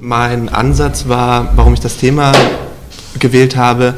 Mein 0.00 0.48
Ansatz 0.48 1.08
war, 1.08 1.54
warum 1.56 1.74
ich 1.74 1.80
das 1.80 1.96
Thema 1.96 2.30
gewählt 3.18 3.56
habe, 3.56 3.94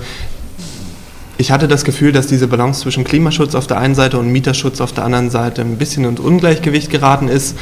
ich 1.36 1.50
hatte 1.50 1.68
das 1.68 1.84
Gefühl, 1.84 2.10
dass 2.10 2.26
diese 2.26 2.48
Balance 2.48 2.80
zwischen 2.80 3.04
Klimaschutz 3.04 3.54
auf 3.54 3.66
der 3.66 3.76
einen 3.76 3.94
Seite 3.94 4.18
und 4.18 4.32
Mieterschutz 4.32 4.80
auf 4.80 4.94
der 4.94 5.04
anderen 5.04 5.28
Seite 5.28 5.60
ein 5.60 5.76
bisschen 5.76 6.04
ins 6.04 6.18
Ungleichgewicht 6.18 6.88
geraten 6.88 7.28
ist 7.28 7.54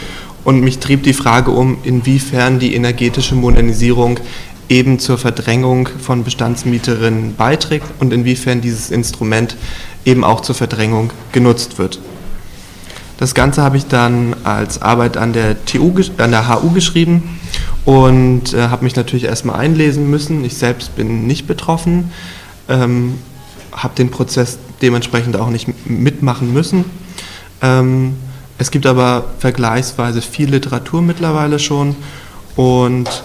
und 0.45 0.61
mich 0.61 0.79
trieb 0.79 1.03
die 1.03 1.15
Frage 1.15 1.51
um, 1.51 1.79
inwiefern 1.83 2.61
die 2.61 2.77
energetische 2.77 3.35
Modernisierung 3.35 4.21
eben 4.69 5.01
zur 5.01 5.19
Verdrängung 5.19 5.89
von 6.01 6.23
Bestandsmieterinnen 6.23 7.35
beiträgt 7.35 7.87
und 7.99 8.13
inwiefern 8.13 8.61
dieses 8.61 8.93
Instrument 8.93 9.57
eben 10.05 10.23
auch 10.23 10.43
zur 10.43 10.55
Verdrängung 10.55 11.11
genutzt 11.33 11.79
wird. 11.79 11.99
Das 13.17 13.35
Ganze 13.35 13.63
habe 13.63 13.79
ich 13.79 13.87
dann 13.87 14.37
als 14.45 14.81
Arbeit 14.81 15.17
an 15.17 15.33
der, 15.33 15.65
TU, 15.65 15.93
an 16.19 16.31
der 16.31 16.49
HU 16.49 16.71
geschrieben 16.71 17.41
und 17.89 18.53
äh, 18.53 18.69
habe 18.69 18.85
mich 18.85 18.97
natürlich 18.97 19.25
erstmal 19.25 19.59
einlesen 19.59 20.11
müssen. 20.11 20.45
Ich 20.45 20.59
selbst 20.59 20.95
bin 20.95 21.27
nicht 21.27 21.47
betroffen, 21.47 22.13
ähm, 22.69 23.15
habe 23.73 23.95
den 23.95 24.11
Prozess 24.11 24.59
dementsprechend 24.83 25.39
auch 25.39 25.49
nicht 25.49 25.89
mitmachen 25.89 26.53
müssen. 26.53 26.85
Ähm, 27.63 28.17
es 28.59 28.71
gibt 28.71 28.85
aber 28.85 29.25
vergleichsweise 29.39 30.21
viel 30.21 30.51
Literatur 30.51 31.01
mittlerweile 31.01 31.59
schon 31.59 31.97
und 32.57 33.25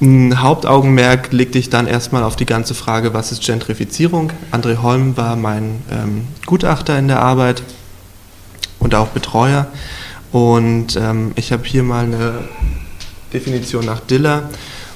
ein 0.00 0.42
Hauptaugenmerk 0.42 1.32
legte 1.32 1.60
ich 1.60 1.70
dann 1.70 1.86
erstmal 1.86 2.24
auf 2.24 2.34
die 2.34 2.44
ganze 2.44 2.74
Frage, 2.74 3.14
was 3.14 3.30
ist 3.30 3.46
Gentrifizierung? 3.46 4.32
André 4.50 4.82
Holm 4.82 5.16
war 5.16 5.36
mein 5.36 5.84
ähm, 5.92 6.26
Gutachter 6.44 6.98
in 6.98 7.06
der 7.06 7.22
Arbeit 7.22 7.62
und 8.80 8.96
auch 8.96 9.08
Betreuer. 9.08 9.68
Und 10.32 10.96
ähm, 10.96 11.30
ich 11.36 11.52
habe 11.52 11.62
hier 11.64 11.84
mal 11.84 12.04
eine 12.04 12.40
Definition 13.32 13.84
nach 13.84 14.00
Diller, 14.00 14.50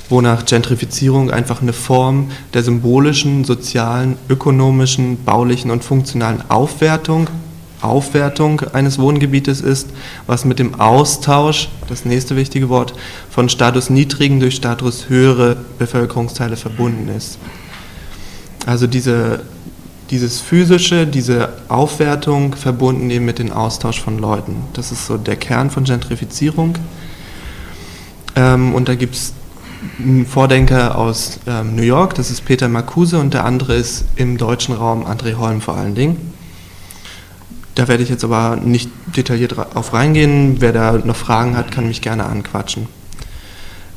wonach 0.08 0.44
Gentrifizierung 0.44 1.30
einfach 1.30 1.62
eine 1.62 1.72
Form 1.72 2.30
der 2.52 2.62
symbolischen, 2.62 3.44
sozialen, 3.44 4.16
ökonomischen, 4.28 5.24
baulichen 5.24 5.70
und 5.70 5.84
funktionalen 5.84 6.42
Aufwertung, 6.50 7.28
Aufwertung 7.80 8.60
eines 8.72 8.98
Wohngebietes 8.98 9.60
ist, 9.60 9.88
was 10.26 10.44
mit 10.44 10.58
dem 10.58 10.80
Austausch, 10.80 11.68
das 11.88 12.04
nächste 12.04 12.36
wichtige 12.36 12.68
Wort, 12.68 12.92
von 13.30 13.48
Status 13.48 13.88
niedrigen 13.88 14.40
durch 14.40 14.56
Status 14.56 15.08
höhere 15.08 15.56
Bevölkerungsteile 15.78 16.56
verbunden 16.56 17.08
ist. 17.08 17.38
Also 18.66 18.86
diese 18.86 19.40
dieses 20.10 20.40
physische, 20.40 21.06
diese 21.06 21.50
Aufwertung 21.68 22.56
verbunden 22.56 23.08
eben 23.10 23.24
mit 23.24 23.38
dem 23.38 23.52
Austausch 23.52 24.00
von 24.00 24.18
Leuten. 24.18 24.64
Das 24.72 24.90
ist 24.90 25.06
so 25.06 25.16
der 25.16 25.36
Kern 25.36 25.70
von 25.70 25.84
Gentrifizierung. 25.84 26.74
Ähm, 28.40 28.74
und 28.74 28.88
da 28.88 28.94
gibt 28.94 29.14
es 29.14 29.34
einen 29.98 30.26
Vordenker 30.26 30.96
aus 30.96 31.40
ähm, 31.46 31.76
New 31.76 31.82
York, 31.82 32.14
das 32.14 32.30
ist 32.30 32.44
Peter 32.44 32.68
Marcuse, 32.68 33.18
und 33.18 33.34
der 33.34 33.44
andere 33.44 33.74
ist 33.74 34.04
im 34.16 34.38
deutschen 34.38 34.74
Raum 34.74 35.04
André 35.06 35.34
Holm 35.36 35.60
vor 35.60 35.76
allen 35.76 35.94
Dingen. 35.94 36.32
Da 37.74 37.86
werde 37.86 38.02
ich 38.02 38.08
jetzt 38.08 38.24
aber 38.24 38.56
nicht 38.56 38.90
detailliert 39.16 39.54
auf 39.76 39.92
reingehen. 39.92 40.56
Wer 40.60 40.72
da 40.72 40.92
noch 40.92 41.16
Fragen 41.16 41.56
hat, 41.56 41.70
kann 41.70 41.86
mich 41.86 42.00
gerne 42.00 42.24
anquatschen. 42.26 42.88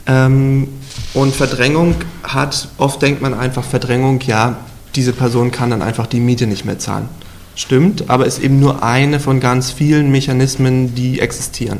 Ähm, 0.05 0.67
und 1.13 1.33
Verdrängung 1.33 1.95
hat, 2.23 2.67
oft 2.77 3.01
denkt 3.01 3.21
man 3.21 3.33
einfach 3.33 3.63
Verdrängung, 3.63 4.19
ja, 4.21 4.57
diese 4.95 5.13
Person 5.13 5.51
kann 5.51 5.69
dann 5.69 5.81
einfach 5.81 6.07
die 6.07 6.19
Miete 6.19 6.47
nicht 6.47 6.65
mehr 6.65 6.79
zahlen. 6.79 7.07
Stimmt, 7.55 8.09
aber 8.09 8.25
ist 8.25 8.39
eben 8.39 8.59
nur 8.59 8.83
eine 8.83 9.19
von 9.19 9.39
ganz 9.39 9.71
vielen 9.71 10.11
Mechanismen, 10.11 10.95
die 10.95 11.19
existieren. 11.19 11.79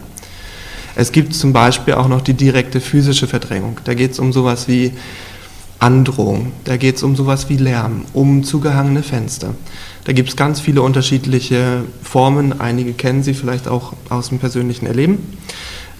Es 0.96 1.12
gibt 1.12 1.34
zum 1.34 1.54
Beispiel 1.54 1.96
auch 1.96 2.08
noch 2.08 2.22
die 2.22 2.34
direkte 2.34 2.80
physische 2.80 3.28
Verdrängung. 3.28 3.80
Da 3.84 3.94
geht 3.94 4.12
es 4.12 4.20
um 4.20 4.32
sowas 4.32 4.68
wie 4.68 4.94
Androhung, 5.80 6.54
da 6.64 6.78
geht 6.78 6.96
es 6.96 7.04
um 7.04 7.16
sowas 7.16 7.50
wie 7.50 7.58
Lärm, 7.58 8.06
um 8.14 8.44
zugehangene 8.44 9.04
Fenster. 9.04 9.54
Da 10.06 10.14
gibt 10.14 10.30
es 10.30 10.36
ganz 10.38 10.62
viele 10.62 10.82
unterschiedliche 10.82 11.84
Formen, 12.02 12.62
einige 12.62 12.94
kennen 12.94 13.22
Sie 13.22 13.34
vielleicht 13.34 13.68
auch 13.68 13.94
aus 14.10 14.30
dem 14.30 14.40
persönlichen 14.40 14.86
Erleben. 14.86 15.38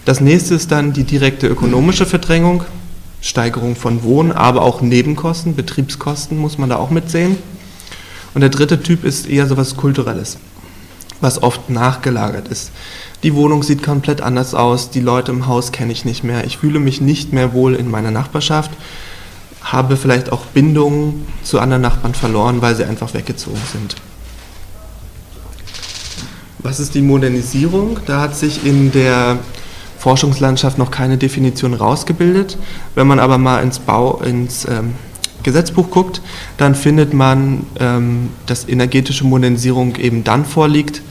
Das 0.06 0.22
nächste 0.22 0.56
ist 0.56 0.72
dann 0.72 0.94
die 0.94 1.04
direkte 1.04 1.48
ökonomische 1.48 2.06
Verdrängung. 2.06 2.64
Steigerung 3.22 3.76
von 3.76 4.04
Wohn-, 4.04 4.34
aber 4.34 4.62
auch 4.62 4.82
Nebenkosten, 4.82 5.56
Betriebskosten 5.56 6.38
muss 6.38 6.58
man 6.58 6.70
da 6.70 6.76
auch 6.76 6.90
mitsehen. 6.90 7.38
Und 8.34 8.42
der 8.42 8.50
dritte 8.50 8.82
Typ 8.82 9.04
ist 9.06 9.30
eher 9.30 9.48
so 9.48 9.56
was 9.58 9.78
Kulturelles, 9.78 10.38
was 11.24 11.42
oft 11.42 11.70
nachgelagert 11.70 12.50
ist. 12.50 12.72
Die 13.24 13.34
Wohnung 13.34 13.64
sieht 13.64 13.82
komplett 13.82 14.22
anders 14.22 14.54
aus, 14.54 14.90
die 14.90 15.00
Leute 15.00 15.32
im 15.32 15.48
Haus 15.48 15.72
kenne 15.72 15.94
ich 15.94 16.06
nicht 16.06 16.24
mehr, 16.24 16.44
ich 16.46 16.58
fühle 16.58 16.80
mich 16.80 17.02
nicht 17.02 17.34
mehr 17.34 17.54
wohl 17.54 17.74
in 17.74 17.90
meiner 17.90 18.12
Nachbarschaft, 18.12 18.72
habe 19.62 19.96
vielleicht 19.96 20.32
auch 20.32 20.46
Bindungen 20.48 21.26
zu 21.42 21.60
anderen 21.60 21.82
Nachbarn 21.82 22.14
verloren, 22.14 22.62
weil 22.62 22.76
sie 22.76 22.84
einfach 22.84 23.14
weggezogen 23.14 23.62
sind. 23.72 23.96
Was 26.60 26.80
ist 26.80 26.94
die 26.94 27.02
Modernisierung? 27.02 28.00
Da 28.06 28.22
hat 28.22 28.36
sich 28.36 28.66
in 28.66 28.92
der 28.92 29.40
Forschungslandschaft 29.98 30.78
noch 30.78 30.92
keine 30.92 31.18
Definition 31.18 31.74
rausgebildet. 31.74 32.58
Wenn 32.96 33.08
man 33.08 33.20
aber 33.20 33.38
mal 33.38 33.64
ins, 33.64 33.80
Bau, 33.80 34.22
ins 34.22 34.66
ähm, 34.66 34.96
Gesetzbuch 35.44 35.90
guckt, 35.90 36.22
dann 36.58 36.76
findet 36.76 37.14
man, 37.14 37.66
ähm, 37.80 38.30
dass 38.46 38.68
energetische 38.68 39.26
Modernisierung 39.26 39.96
eben 39.98 40.24
dann 40.24 40.46
vorliegt, 40.46 41.02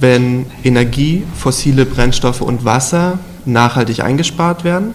wenn 0.00 0.46
Energie, 0.64 1.24
fossile 1.34 1.86
Brennstoffe 1.86 2.40
und 2.40 2.64
Wasser 2.64 3.18
nachhaltig 3.44 4.02
eingespart 4.02 4.64
werden. 4.64 4.94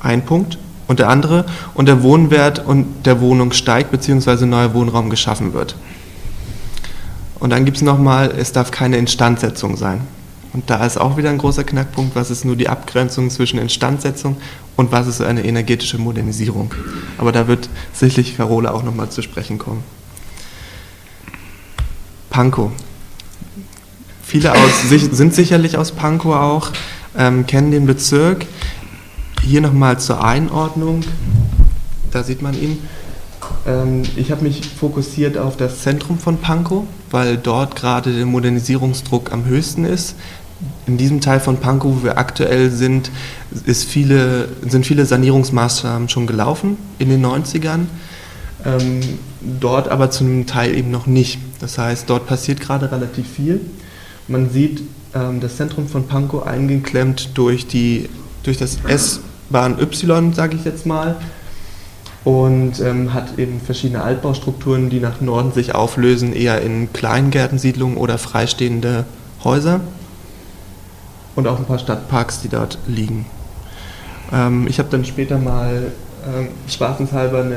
Ein 0.00 0.24
Punkt. 0.24 0.58
Und 0.88 0.98
der 0.98 1.08
andere, 1.08 1.44
und 1.74 1.86
der 1.86 2.02
Wohnwert 2.02 2.66
und 2.66 3.06
der 3.06 3.20
Wohnung 3.20 3.52
steigt, 3.52 3.92
beziehungsweise 3.92 4.44
neuer 4.44 4.74
Wohnraum 4.74 5.08
geschaffen 5.08 5.52
wird. 5.52 5.76
Und 7.38 7.50
dann 7.50 7.64
gibt 7.64 7.76
es 7.76 7.82
nochmal, 7.84 8.34
es 8.36 8.50
darf 8.50 8.72
keine 8.72 8.96
Instandsetzung 8.96 9.76
sein. 9.76 10.00
Und 10.52 10.68
da 10.68 10.84
ist 10.84 10.98
auch 10.98 11.16
wieder 11.16 11.30
ein 11.30 11.38
großer 11.38 11.64
Knackpunkt, 11.64 12.16
was 12.16 12.30
ist 12.30 12.44
nur 12.44 12.56
die 12.56 12.68
Abgrenzung 12.68 13.30
zwischen 13.30 13.58
Instandsetzung 13.58 14.36
und 14.76 14.90
was 14.90 15.06
ist 15.06 15.20
eine 15.20 15.44
energetische 15.44 15.98
Modernisierung. 15.98 16.74
Aber 17.18 17.30
da 17.32 17.46
wird 17.46 17.68
sicherlich 17.92 18.36
Carola 18.36 18.72
auch 18.72 18.82
nochmal 18.82 19.10
zu 19.10 19.22
sprechen 19.22 19.58
kommen. 19.58 19.84
Pankow. 22.30 22.70
Viele 24.22 24.52
aus, 24.52 24.88
sind 24.90 25.34
sicherlich 25.34 25.76
aus 25.76 25.92
Pankow 25.92 26.34
auch, 26.34 26.70
ähm, 27.16 27.46
kennen 27.46 27.70
den 27.70 27.86
Bezirk. 27.86 28.46
Hier 29.42 29.60
nochmal 29.60 29.98
zur 29.98 30.24
Einordnung. 30.24 31.02
Da 32.10 32.22
sieht 32.22 32.42
man 32.42 32.54
ihn. 32.54 32.78
Ähm, 33.66 34.02
ich 34.16 34.30
habe 34.30 34.42
mich 34.42 34.62
fokussiert 34.68 35.38
auf 35.38 35.56
das 35.56 35.82
Zentrum 35.82 36.18
von 36.18 36.38
Pankow, 36.38 36.84
weil 37.10 37.36
dort 37.36 37.76
gerade 37.76 38.12
der 38.12 38.26
Modernisierungsdruck 38.26 39.32
am 39.32 39.44
höchsten 39.44 39.84
ist 39.84 40.14
in 40.86 40.96
diesem 40.96 41.20
Teil 41.20 41.40
von 41.40 41.58
Pankow, 41.58 42.00
wo 42.00 42.04
wir 42.04 42.18
aktuell 42.18 42.70
sind, 42.70 43.10
viele, 43.64 44.48
sind 44.66 44.86
viele 44.86 45.06
Sanierungsmaßnahmen 45.06 46.08
schon 46.08 46.26
gelaufen 46.26 46.76
in 46.98 47.08
den 47.08 47.24
90ern. 47.24 47.86
Ähm, 48.64 49.00
dort 49.40 49.88
aber 49.88 50.10
zu 50.10 50.24
einem 50.24 50.46
Teil 50.46 50.74
eben 50.74 50.90
noch 50.90 51.06
nicht. 51.06 51.38
Das 51.60 51.78
heißt, 51.78 52.10
dort 52.10 52.26
passiert 52.26 52.60
gerade 52.60 52.92
relativ 52.92 53.26
viel. 53.26 53.60
Man 54.28 54.50
sieht 54.50 54.82
ähm, 55.14 55.40
das 55.40 55.56
Zentrum 55.56 55.88
von 55.88 56.06
Pankow 56.06 56.46
eingeklemmt 56.46 57.30
durch, 57.34 57.66
die, 57.66 58.08
durch 58.42 58.58
das 58.58 58.78
S-Bahn 58.86 59.78
Y, 59.80 60.34
sage 60.34 60.56
ich 60.56 60.64
jetzt 60.64 60.84
mal, 60.84 61.16
und 62.24 62.80
ähm, 62.80 63.14
hat 63.14 63.38
eben 63.38 63.60
verschiedene 63.60 64.02
Altbaustrukturen, 64.02 64.90
die 64.90 65.00
nach 65.00 65.20
Norden 65.20 65.52
sich 65.52 65.74
auflösen, 65.74 66.34
eher 66.34 66.60
in 66.60 66.92
Kleingärtensiedlungen 66.92 67.96
oder 67.96 68.18
freistehende 68.18 69.04
Häuser 69.42 69.80
und 71.34 71.46
auch 71.46 71.58
ein 71.58 71.64
paar 71.64 71.78
Stadtparks, 71.78 72.42
die 72.42 72.48
dort 72.48 72.78
liegen. 72.86 73.24
Ähm, 74.32 74.66
ich 74.68 74.78
habe 74.78 74.90
dann 74.90 75.04
später 75.04 75.38
mal 75.38 75.92
ähm, 76.26 76.48
spaßenshalber 76.68 77.40
eine, 77.40 77.56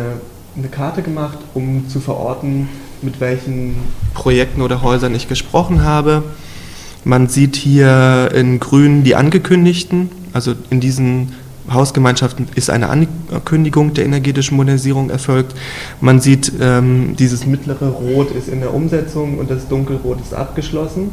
eine 0.56 0.68
Karte 0.70 1.02
gemacht, 1.02 1.40
um 1.54 1.90
zu 1.90 2.00
verorten, 2.00 2.70
mit 3.02 3.20
welchen 3.20 3.76
Projekten 4.14 4.62
oder 4.62 4.82
Häusern 4.82 5.14
ich 5.14 5.28
gesprochen 5.28 5.84
habe. 5.84 6.24
Man 7.04 7.28
sieht 7.28 7.58
hier 7.58 8.32
in 8.34 8.62
grün 8.62 9.04
die 9.04 9.16
angekündigten, 9.16 10.10
also 10.32 10.54
in 10.70 10.80
diesen 10.80 11.34
Hausgemeinschaften 11.72 12.48
ist 12.56 12.70
eine 12.70 12.90
Ankündigung 12.90 13.94
der 13.94 14.06
energetischen 14.06 14.58
Modernisierung 14.58 15.10
erfolgt. 15.10 15.56
Man 16.02 16.20
sieht, 16.20 16.52
ähm, 16.60 17.16
dieses 17.18 17.46
mittlere 17.46 17.90
Rot 17.90 18.32
ist 18.32 18.50
in 18.50 18.60
der 18.60 18.74
Umsetzung 18.74 19.40
und 19.40 19.50
das 19.50 19.68
dunkelrot 19.68 20.20
ist 20.22 20.34
abgeschlossen. 20.34 21.12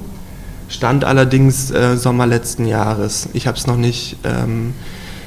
Stand 0.69 1.05
allerdings 1.05 1.71
äh, 1.71 1.97
Sommer 1.97 2.27
letzten 2.27 2.67
Jahres. 2.67 3.29
Ich 3.33 3.47
habe 3.47 3.59
es 3.59 3.67
noch 3.67 3.77
nicht, 3.77 4.17
ähm, 4.25 4.73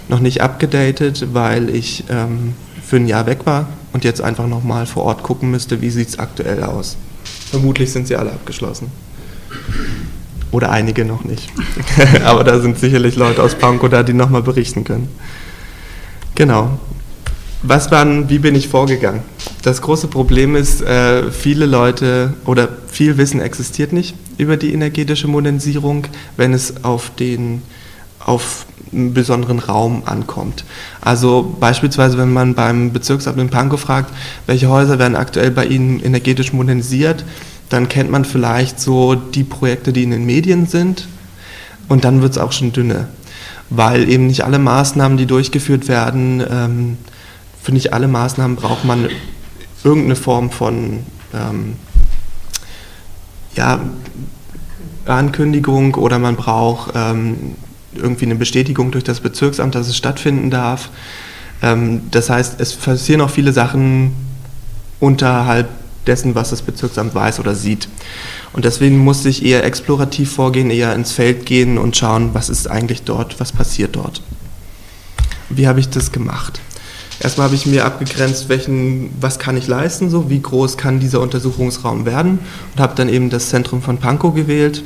noch 0.10 0.20
nicht 0.20 0.42
abgedatet, 0.42 1.28
weil 1.34 1.70
ich 1.70 2.06
ähm, 2.10 2.54
für 2.82 2.98
ein 2.98 3.08
Jahr 3.08 3.26
weg 3.26 3.46
war 3.46 3.68
und 3.94 4.04
jetzt 4.04 4.22
einfach 4.22 4.48
nochmal 4.48 4.86
vor 4.86 5.04
Ort 5.04 5.24
gucken 5.24 5.52
müsste, 5.52 5.82
wie 5.82 5.90
sieht 5.90 6.10
es 6.10 6.20
aktuell 6.20 6.64
aus. 6.64 6.98
Vermutlich 7.50 7.92
sind 7.92 8.08
sie 8.08 8.16
alle 8.16 8.32
abgeschlossen. 8.32 8.88
Oder 10.54 10.72
einige 10.72 11.04
noch 11.04 11.26
nicht. 11.26 11.50
Aber 12.24 12.44
da 12.44 12.60
sind 12.60 12.78
sicherlich 12.78 13.16
Leute 13.16 13.42
aus 13.42 13.56
Pankow 13.56 13.90
da, 13.90 14.04
die 14.04 14.14
nochmal 14.14 14.44
berichten 14.44 14.84
können. 14.84 15.10
Genau. 16.36 16.78
Was 17.64 17.92
waren, 17.92 18.30
wie 18.30 18.40
bin 18.40 18.56
ich 18.56 18.68
vorgegangen? 18.68 19.22
Das 19.64 19.82
große 19.82 20.08
Problem 20.08 20.56
ist, 20.56 20.82
äh, 20.82 21.32
viele 21.32 21.66
Leute 21.66 22.36
oder 22.46 22.70
viel 22.88 23.18
Wissen 23.18 23.42
existiert 23.42 23.94
nicht 23.94 24.16
über 24.38 24.56
die 24.56 24.74
energetische 24.74 25.28
Modernisierung, 25.28 26.06
wenn 26.38 26.54
es 26.54 26.84
auf 26.84 27.10
den 27.18 27.64
auf 28.20 28.66
einen 28.92 29.14
besonderen 29.14 29.60
Raum 29.60 30.04
ankommt. 30.06 30.66
Also 31.02 31.56
beispielsweise, 31.60 32.18
wenn 32.18 32.32
man 32.32 32.54
beim 32.54 32.94
Bezirksamt 32.94 33.40
in 33.40 33.50
Pankow 33.50 33.80
fragt, 33.80 34.14
welche 34.46 34.70
Häuser 34.70 35.00
werden 35.00 35.16
aktuell 35.16 35.50
bei 35.50 35.66
Ihnen 35.66 36.00
energetisch 36.00 36.54
modernisiert, 36.54 37.26
dann 37.74 37.90
kennt 37.90 38.12
man 38.12 38.24
vielleicht 38.24 38.80
so 38.80 39.16
die 39.16 39.44
Projekte, 39.44 39.94
die 39.94 40.04
in 40.04 40.12
den 40.12 40.26
Medien 40.28 40.68
sind 40.68 41.08
und 41.90 42.06
dann 42.06 42.22
wird 42.22 42.34
es 42.34 42.38
auch 42.38 42.52
schon 42.52 42.72
dünne, 42.72 43.08
weil 43.72 44.08
eben 44.10 44.28
nicht 44.28 44.46
alle 44.46 44.60
Maßnahmen, 44.60 45.18
die 45.18 45.26
durchgeführt 45.26 45.88
werden, 45.88 46.44
ähm, 46.48 46.98
für 47.64 47.72
nicht 47.72 47.92
alle 47.92 48.08
Maßnahmen 48.08 48.58
braucht 48.58 48.86
man 48.86 49.10
irgendeine 49.84 50.16
Form 50.16 50.52
von 50.52 51.00
ähm, 51.34 51.78
ja, 53.56 53.80
Ankündigung 55.08 55.96
oder 55.96 56.20
man 56.20 56.36
braucht 56.36 56.92
ähm, 56.94 57.56
irgendwie 57.96 58.26
eine 58.26 58.36
Bestätigung 58.36 58.92
durch 58.92 59.04
das 59.04 59.20
Bezirksamt, 59.20 59.74
dass 59.74 59.88
es 59.88 59.98
stattfinden 59.98 60.52
darf. 60.52 60.90
Ähm, 61.64 62.04
das 62.12 62.30
heißt, 62.30 62.62
es 62.62 62.76
passieren 62.76 63.22
auch 63.22 63.32
viele 63.32 63.52
Sachen 63.52 64.12
unterhalb 65.00 65.70
dessen, 66.08 66.36
was 66.36 66.50
das 66.50 66.62
Bezirksamt 66.62 67.16
weiß 67.16 67.40
oder 67.40 67.56
sieht. 67.56 67.88
Und 68.54 68.66
deswegen 68.66 68.98
musste 68.98 69.30
ich 69.30 69.46
eher 69.46 69.64
explorativ 69.64 70.32
vorgehen, 70.32 70.70
eher 70.70 70.94
ins 70.96 71.12
Feld 71.12 71.46
gehen 71.46 71.78
und 71.78 71.98
schauen, 71.98 72.34
was 72.34 72.50
ist 72.50 72.70
eigentlich 72.70 73.04
dort, 73.04 73.40
was 73.40 73.52
passiert 73.52 73.96
dort. 73.96 74.22
Wie 75.50 75.68
habe 75.68 75.80
ich 75.80 75.90
das 75.90 76.12
gemacht? 76.12 76.60
Erstmal 77.20 77.46
habe 77.46 77.56
ich 77.56 77.66
mir 77.66 77.86
abgegrenzt, 77.86 78.50
welchen, 78.50 79.12
was 79.22 79.40
kann 79.40 79.56
ich 79.56 79.68
leisten, 79.68 80.10
so 80.10 80.30
wie 80.30 80.42
groß 80.42 80.78
kann 80.78 81.00
dieser 81.00 81.22
Untersuchungsraum 81.22 82.06
werden 82.06 82.40
und 82.74 82.82
habe 82.82 82.96
dann 82.96 83.08
eben 83.08 83.30
das 83.30 83.50
Zentrum 83.50 83.82
von 83.82 83.98
Pankow 83.98 84.34
gewählt. 84.34 84.84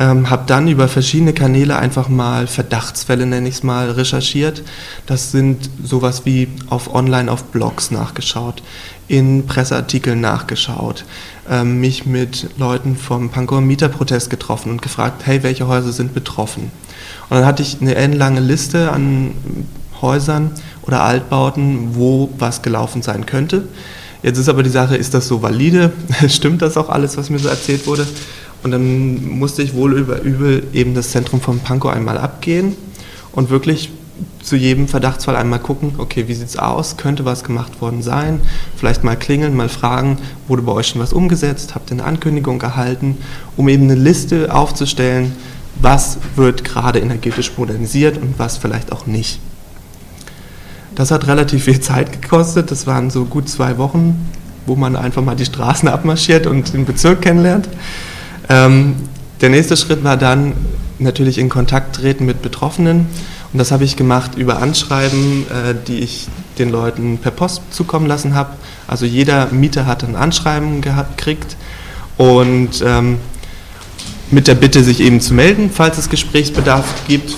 Ähm, 0.00 0.30
habe 0.30 0.44
dann 0.46 0.66
über 0.66 0.88
verschiedene 0.88 1.34
Kanäle 1.34 1.78
einfach 1.78 2.08
mal 2.08 2.46
Verdachtsfälle, 2.46 3.26
nenne 3.26 3.48
ich 3.50 3.56
es 3.56 3.62
mal, 3.62 3.90
recherchiert. 3.90 4.62
Das 5.04 5.30
sind 5.30 5.68
sowas 5.84 6.22
wie 6.24 6.48
auf 6.70 6.94
Online, 6.94 7.30
auf 7.30 7.44
Blogs 7.44 7.90
nachgeschaut, 7.90 8.62
in 9.08 9.44
Presseartikeln 9.46 10.18
nachgeschaut, 10.18 11.04
ähm, 11.50 11.80
mich 11.80 12.06
mit 12.06 12.48
Leuten 12.56 12.96
vom 12.96 13.28
Pankower 13.28 13.60
Mieterprotest 13.60 14.30
getroffen 14.30 14.70
und 14.70 14.80
gefragt, 14.80 15.26
hey, 15.26 15.42
welche 15.42 15.68
Häuser 15.68 15.92
sind 15.92 16.14
betroffen? 16.14 16.70
Und 17.28 17.36
dann 17.36 17.44
hatte 17.44 17.62
ich 17.62 17.82
eine 17.82 17.94
endlange 17.94 18.40
Liste 18.40 18.92
an 18.92 19.32
Häusern 20.00 20.52
oder 20.80 21.02
Altbauten, 21.02 21.94
wo 21.94 22.30
was 22.38 22.62
gelaufen 22.62 23.02
sein 23.02 23.26
könnte. 23.26 23.68
Jetzt 24.22 24.38
ist 24.38 24.48
aber 24.48 24.62
die 24.62 24.70
Sache, 24.70 24.96
ist 24.96 25.12
das 25.12 25.28
so 25.28 25.42
valide? 25.42 25.92
Stimmt 26.28 26.62
das 26.62 26.78
auch 26.78 26.88
alles, 26.88 27.18
was 27.18 27.28
mir 27.28 27.38
so 27.38 27.48
erzählt 27.48 27.86
wurde? 27.86 28.06
Und 28.62 28.72
dann 28.72 29.38
musste 29.38 29.62
ich 29.62 29.74
wohl 29.74 29.98
über 29.98 30.20
übel 30.20 30.64
eben 30.72 30.94
das 30.94 31.10
Zentrum 31.10 31.40
von 31.40 31.60
Pankow 31.60 31.92
einmal 31.92 32.18
abgehen 32.18 32.76
und 33.32 33.50
wirklich 33.50 33.90
zu 34.42 34.56
jedem 34.56 34.88
Verdachtsfall 34.88 35.36
einmal 35.36 35.60
gucken, 35.60 35.94
okay, 35.98 36.28
wie 36.28 36.34
sieht 36.34 36.48
es 36.48 36.58
aus, 36.58 36.96
könnte 36.96 37.24
was 37.24 37.44
gemacht 37.44 37.80
worden 37.80 38.02
sein, 38.02 38.40
vielleicht 38.76 39.04
mal 39.04 39.16
klingeln, 39.16 39.56
mal 39.56 39.68
fragen, 39.68 40.18
wurde 40.48 40.62
bei 40.62 40.72
euch 40.72 40.88
schon 40.88 41.00
was 41.00 41.12
umgesetzt, 41.12 41.74
habt 41.74 41.90
ihr 41.90 41.94
eine 41.94 42.04
Ankündigung 42.04 42.60
erhalten, 42.60 43.18
um 43.56 43.68
eben 43.68 43.84
eine 43.84 43.94
Liste 43.94 44.54
aufzustellen, 44.54 45.32
was 45.80 46.18
wird 46.36 46.64
gerade 46.64 46.98
energetisch 46.98 47.56
modernisiert 47.56 48.18
und 48.18 48.38
was 48.38 48.58
vielleicht 48.58 48.92
auch 48.92 49.06
nicht. 49.06 49.40
Das 50.94 51.10
hat 51.10 51.26
relativ 51.26 51.64
viel 51.64 51.80
Zeit 51.80 52.20
gekostet, 52.20 52.70
das 52.70 52.86
waren 52.86 53.10
so 53.10 53.24
gut 53.24 53.48
zwei 53.48 53.78
Wochen, 53.78 54.28
wo 54.66 54.76
man 54.76 54.96
einfach 54.96 55.22
mal 55.22 55.36
die 55.36 55.44
Straßen 55.44 55.88
abmarschiert 55.88 56.46
und 56.46 56.72
den 56.74 56.84
Bezirk 56.84 57.22
kennenlernt. 57.22 57.68
Ähm, 58.50 58.96
der 59.40 59.48
nächste 59.48 59.76
Schritt 59.76 60.04
war 60.04 60.18
dann 60.18 60.52
natürlich 60.98 61.38
in 61.38 61.48
Kontakt 61.48 61.96
treten 61.96 62.26
mit 62.26 62.42
Betroffenen. 62.42 63.06
Und 63.52 63.58
das 63.58 63.72
habe 63.72 63.84
ich 63.84 63.96
gemacht 63.96 64.36
über 64.36 64.60
Anschreiben, 64.60 65.46
äh, 65.48 65.74
die 65.86 66.00
ich 66.00 66.28
den 66.58 66.70
Leuten 66.70 67.18
per 67.18 67.30
Post 67.30 67.62
zukommen 67.70 68.06
lassen 68.06 68.34
habe. 68.34 68.50
Also 68.86 69.06
jeder 69.06 69.46
Mieter 69.46 69.86
hat 69.86 70.04
ein 70.04 70.16
Anschreiben 70.16 70.82
gekriegt 70.82 71.56
und 72.16 72.82
ähm, 72.84 73.18
mit 74.30 74.46
der 74.46 74.54
Bitte, 74.54 74.84
sich 74.84 75.00
eben 75.00 75.20
zu 75.20 75.34
melden, 75.34 75.70
falls 75.72 75.98
es 75.98 76.08
Gesprächsbedarf 76.08 76.84
gibt. 77.08 77.36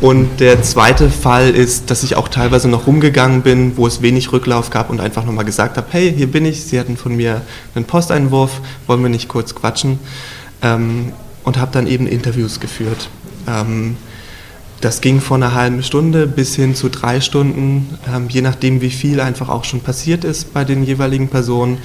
Und 0.00 0.40
der 0.40 0.62
zweite 0.62 1.08
Fall 1.10 1.50
ist, 1.50 1.90
dass 1.90 2.02
ich 2.02 2.16
auch 2.16 2.28
teilweise 2.28 2.68
noch 2.68 2.86
rumgegangen 2.86 3.42
bin, 3.42 3.76
wo 3.76 3.86
es 3.86 4.02
wenig 4.02 4.30
Rücklauf 4.32 4.70
gab 4.70 4.90
und 4.90 5.00
einfach 5.00 5.24
nochmal 5.24 5.46
gesagt 5.46 5.78
habe, 5.78 5.86
hey, 5.90 6.12
hier 6.14 6.30
bin 6.30 6.44
ich, 6.44 6.64
Sie 6.64 6.78
hatten 6.78 6.96
von 6.96 7.16
mir 7.16 7.40
einen 7.74 7.86
Posteinwurf, 7.86 8.60
wollen 8.86 9.02
wir 9.02 9.08
nicht 9.08 9.28
kurz 9.28 9.54
quatschen? 9.54 9.98
Ähm, 10.62 11.12
und 11.44 11.58
habe 11.58 11.70
dann 11.72 11.86
eben 11.86 12.06
Interviews 12.06 12.60
geführt. 12.60 13.08
Ähm, 13.48 13.96
das 14.80 15.00
ging 15.00 15.20
von 15.20 15.42
einer 15.42 15.54
halben 15.54 15.82
Stunde 15.82 16.26
bis 16.26 16.54
hin 16.54 16.74
zu 16.74 16.90
drei 16.90 17.20
Stunden, 17.22 17.98
ähm, 18.12 18.28
je 18.28 18.42
nachdem, 18.42 18.82
wie 18.82 18.90
viel 18.90 19.20
einfach 19.20 19.48
auch 19.48 19.64
schon 19.64 19.80
passiert 19.80 20.24
ist 20.24 20.52
bei 20.52 20.64
den 20.64 20.84
jeweiligen 20.84 21.28
Personen. 21.28 21.78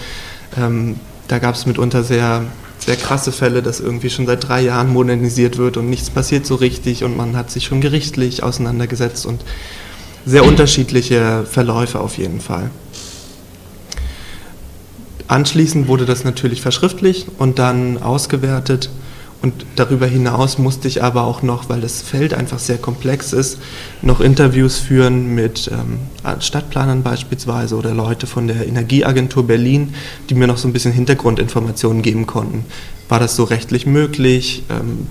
Ähm, 0.57 0.97
da 1.29 1.39
gab 1.39 1.55
es 1.55 1.65
mitunter 1.65 2.03
sehr, 2.03 2.43
sehr 2.85 2.95
krasse 2.95 3.31
Fälle, 3.31 3.61
dass 3.61 3.79
irgendwie 3.79 4.09
schon 4.09 4.25
seit 4.25 4.47
drei 4.47 4.61
Jahren 4.61 4.91
modernisiert 4.91 5.57
wird 5.57 5.77
und 5.77 5.89
nichts 5.89 6.09
passiert 6.09 6.45
so 6.45 6.55
richtig 6.55 7.03
und 7.03 7.15
man 7.15 7.35
hat 7.35 7.51
sich 7.51 7.65
schon 7.65 7.81
gerichtlich 7.81 8.43
auseinandergesetzt 8.43 9.25
und 9.25 9.43
sehr 10.25 10.45
unterschiedliche 10.45 11.45
Verläufe 11.49 11.99
auf 11.99 12.17
jeden 12.17 12.41
Fall. 12.41 12.71
Anschließend 15.27 15.87
wurde 15.87 16.05
das 16.05 16.23
natürlich 16.23 16.61
verschriftlicht 16.61 17.27
und 17.37 17.57
dann 17.57 18.01
ausgewertet. 18.01 18.89
Und 19.41 19.65
darüber 19.75 20.05
hinaus 20.05 20.59
musste 20.59 20.87
ich 20.87 21.03
aber 21.03 21.23
auch 21.23 21.41
noch, 21.41 21.67
weil 21.67 21.81
das 21.81 22.01
Feld 22.01 22.33
einfach 22.33 22.59
sehr 22.59 22.77
komplex 22.77 23.33
ist, 23.33 23.59
noch 24.03 24.21
Interviews 24.21 24.77
führen 24.77 25.33
mit 25.33 25.69
ähm, 25.73 25.97
Stadtplanern 26.39 27.01
beispielsweise 27.01 27.75
oder 27.75 27.93
Leute 27.93 28.27
von 28.27 28.47
der 28.47 28.67
Energieagentur 28.67 29.47
Berlin, 29.47 29.95
die 30.29 30.35
mir 30.35 30.45
noch 30.45 30.57
so 30.57 30.67
ein 30.67 30.73
bisschen 30.73 30.91
Hintergrundinformationen 30.91 32.03
geben 32.03 32.27
konnten. 32.27 32.65
War 33.09 33.19
das 33.19 33.35
so 33.35 33.43
rechtlich 33.43 33.87
möglich? 33.87 34.63
Ähm, 34.69 35.07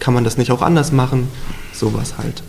kann 0.00 0.14
man 0.14 0.24
das 0.24 0.38
nicht 0.38 0.50
auch 0.52 0.62
anders 0.62 0.90
machen? 0.90 1.28
Sowas 1.74 2.14
halt. 2.16 2.42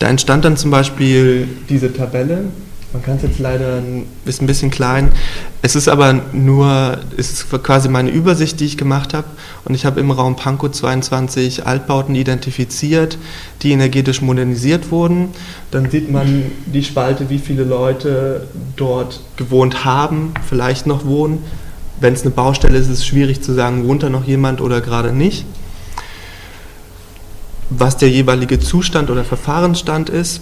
Da 0.00 0.08
entstand 0.08 0.44
dann 0.44 0.56
zum 0.56 0.72
Beispiel 0.72 1.48
diese 1.68 1.92
Tabelle, 1.92 2.46
man 2.96 3.04
kann 3.04 3.16
es 3.16 3.22
jetzt 3.24 3.38
leider, 3.38 3.82
ist 4.24 4.40
ein 4.40 4.46
bisschen 4.46 4.70
klein. 4.70 5.10
Es 5.60 5.76
ist 5.76 5.86
aber 5.86 6.14
nur, 6.32 6.96
es 7.18 7.30
ist 7.30 7.50
quasi 7.62 7.90
meine 7.90 8.08
Übersicht, 8.08 8.58
die 8.58 8.64
ich 8.64 8.78
gemacht 8.78 9.12
habe. 9.12 9.26
Und 9.66 9.74
ich 9.74 9.84
habe 9.84 10.00
im 10.00 10.10
Raum 10.10 10.34
Pankow 10.34 10.70
22 10.70 11.66
Altbauten 11.66 12.14
identifiziert, 12.14 13.18
die 13.60 13.72
energetisch 13.72 14.22
modernisiert 14.22 14.90
wurden. 14.90 15.28
Dann 15.70 15.90
sieht 15.90 16.10
man 16.10 16.50
die 16.64 16.82
Spalte, 16.82 17.28
wie 17.28 17.38
viele 17.38 17.64
Leute 17.64 18.46
dort 18.76 19.20
gewohnt 19.36 19.84
haben, 19.84 20.32
vielleicht 20.48 20.86
noch 20.86 21.04
wohnen. 21.04 21.40
Wenn 22.00 22.14
es 22.14 22.22
eine 22.22 22.30
Baustelle 22.30 22.78
ist, 22.78 22.86
ist 22.86 23.00
es 23.00 23.06
schwierig 23.06 23.42
zu 23.42 23.52
sagen, 23.52 23.86
wohnt 23.86 24.04
da 24.04 24.08
noch 24.08 24.24
jemand 24.24 24.62
oder 24.62 24.80
gerade 24.80 25.12
nicht. 25.12 25.44
Was 27.68 27.98
der 27.98 28.08
jeweilige 28.08 28.58
Zustand 28.58 29.10
oder 29.10 29.24
Verfahrensstand 29.24 30.08
ist 30.08 30.40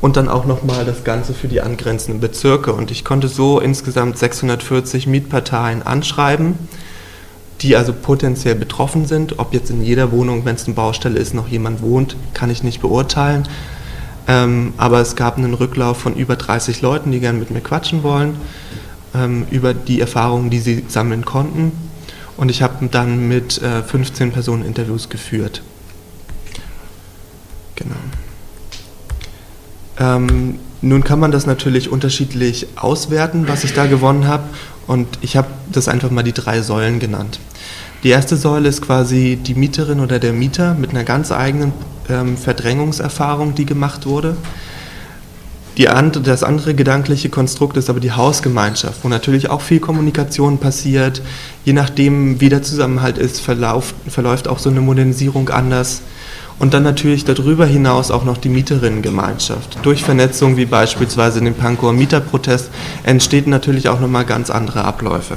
und 0.00 0.16
dann 0.16 0.28
auch 0.28 0.44
nochmal 0.44 0.84
das 0.84 1.04
Ganze 1.04 1.32
für 1.32 1.48
die 1.48 1.60
angrenzenden 1.60 2.20
Bezirke. 2.20 2.72
Und 2.72 2.90
ich 2.90 3.04
konnte 3.04 3.28
so 3.28 3.60
insgesamt 3.60 4.18
640 4.18 5.06
Mietparteien 5.06 5.82
anschreiben, 5.82 6.54
die 7.62 7.76
also 7.76 7.92
potenziell 7.92 8.54
betroffen 8.54 9.06
sind. 9.06 9.38
Ob 9.38 9.54
jetzt 9.54 9.70
in 9.70 9.82
jeder 9.82 10.12
Wohnung, 10.12 10.44
wenn 10.44 10.56
es 10.56 10.66
eine 10.66 10.74
Baustelle 10.74 11.18
ist, 11.18 11.34
noch 11.34 11.48
jemand 11.48 11.80
wohnt, 11.80 12.16
kann 12.34 12.50
ich 12.50 12.62
nicht 12.62 12.80
beurteilen. 12.80 13.48
Ähm, 14.28 14.74
aber 14.76 15.00
es 15.00 15.16
gab 15.16 15.38
einen 15.38 15.54
Rücklauf 15.54 15.98
von 15.98 16.14
über 16.14 16.36
30 16.36 16.82
Leuten, 16.82 17.12
die 17.12 17.20
gerne 17.20 17.38
mit 17.38 17.50
mir 17.50 17.60
quatschen 17.60 18.02
wollen, 18.02 18.36
ähm, 19.14 19.46
über 19.50 19.72
die 19.72 20.00
Erfahrungen, 20.00 20.50
die 20.50 20.58
sie 20.58 20.84
sammeln 20.88 21.24
konnten. 21.24 21.72
Und 22.36 22.50
ich 22.50 22.60
habe 22.60 22.86
dann 22.88 23.28
mit 23.28 23.62
äh, 23.62 23.82
15 23.82 24.32
Personen 24.32 24.64
Interviews 24.64 25.08
geführt. 25.08 25.62
Genau. 27.76 27.94
Ähm, 29.98 30.58
nun 30.82 31.04
kann 31.04 31.18
man 31.18 31.30
das 31.30 31.46
natürlich 31.46 31.90
unterschiedlich 31.90 32.66
auswerten, 32.76 33.48
was 33.48 33.64
ich 33.64 33.72
da 33.72 33.86
gewonnen 33.86 34.26
habe. 34.26 34.44
Und 34.86 35.18
ich 35.20 35.36
habe 35.36 35.48
das 35.72 35.88
einfach 35.88 36.10
mal 36.10 36.22
die 36.22 36.32
drei 36.32 36.62
Säulen 36.62 37.00
genannt. 37.00 37.40
Die 38.02 38.10
erste 38.10 38.36
Säule 38.36 38.68
ist 38.68 38.82
quasi 38.82 39.36
die 39.36 39.54
Mieterin 39.54 40.00
oder 40.00 40.18
der 40.18 40.32
Mieter 40.32 40.74
mit 40.74 40.90
einer 40.90 41.02
ganz 41.02 41.32
eigenen 41.32 41.72
ähm, 42.08 42.36
Verdrängungserfahrung, 42.36 43.54
die 43.54 43.66
gemacht 43.66 44.06
wurde. 44.06 44.36
Die 45.76 45.88
and 45.88 46.26
das 46.26 46.42
andere 46.42 46.74
gedankliche 46.74 47.28
Konstrukt 47.28 47.76
ist 47.76 47.90
aber 47.90 48.00
die 48.00 48.12
Hausgemeinschaft, 48.12 49.02
wo 49.02 49.08
natürlich 49.08 49.50
auch 49.50 49.60
viel 49.60 49.80
Kommunikation 49.80 50.58
passiert. 50.58 51.20
Je 51.64 51.74
nachdem, 51.74 52.40
wie 52.40 52.48
der 52.48 52.62
Zusammenhalt 52.62 53.18
ist, 53.18 53.40
verlauf, 53.40 53.94
verläuft 54.08 54.48
auch 54.48 54.58
so 54.58 54.70
eine 54.70 54.80
Modernisierung 54.80 55.50
anders. 55.50 56.00
Und 56.58 56.72
dann 56.72 56.82
natürlich 56.82 57.24
darüber 57.24 57.66
hinaus 57.66 58.10
auch 58.10 58.24
noch 58.24 58.38
die 58.38 58.48
Mieterinnengemeinschaft. 58.48 59.78
Durch 59.82 60.02
Vernetzung 60.02 60.56
wie 60.56 60.64
beispielsweise 60.64 61.40
den 61.40 61.54
Pankower 61.54 61.92
Mieterprotest 61.92 62.70
entstehen 63.02 63.50
natürlich 63.50 63.88
auch 63.88 64.00
nochmal 64.00 64.24
ganz 64.24 64.48
andere 64.48 64.84
Abläufe. 64.84 65.36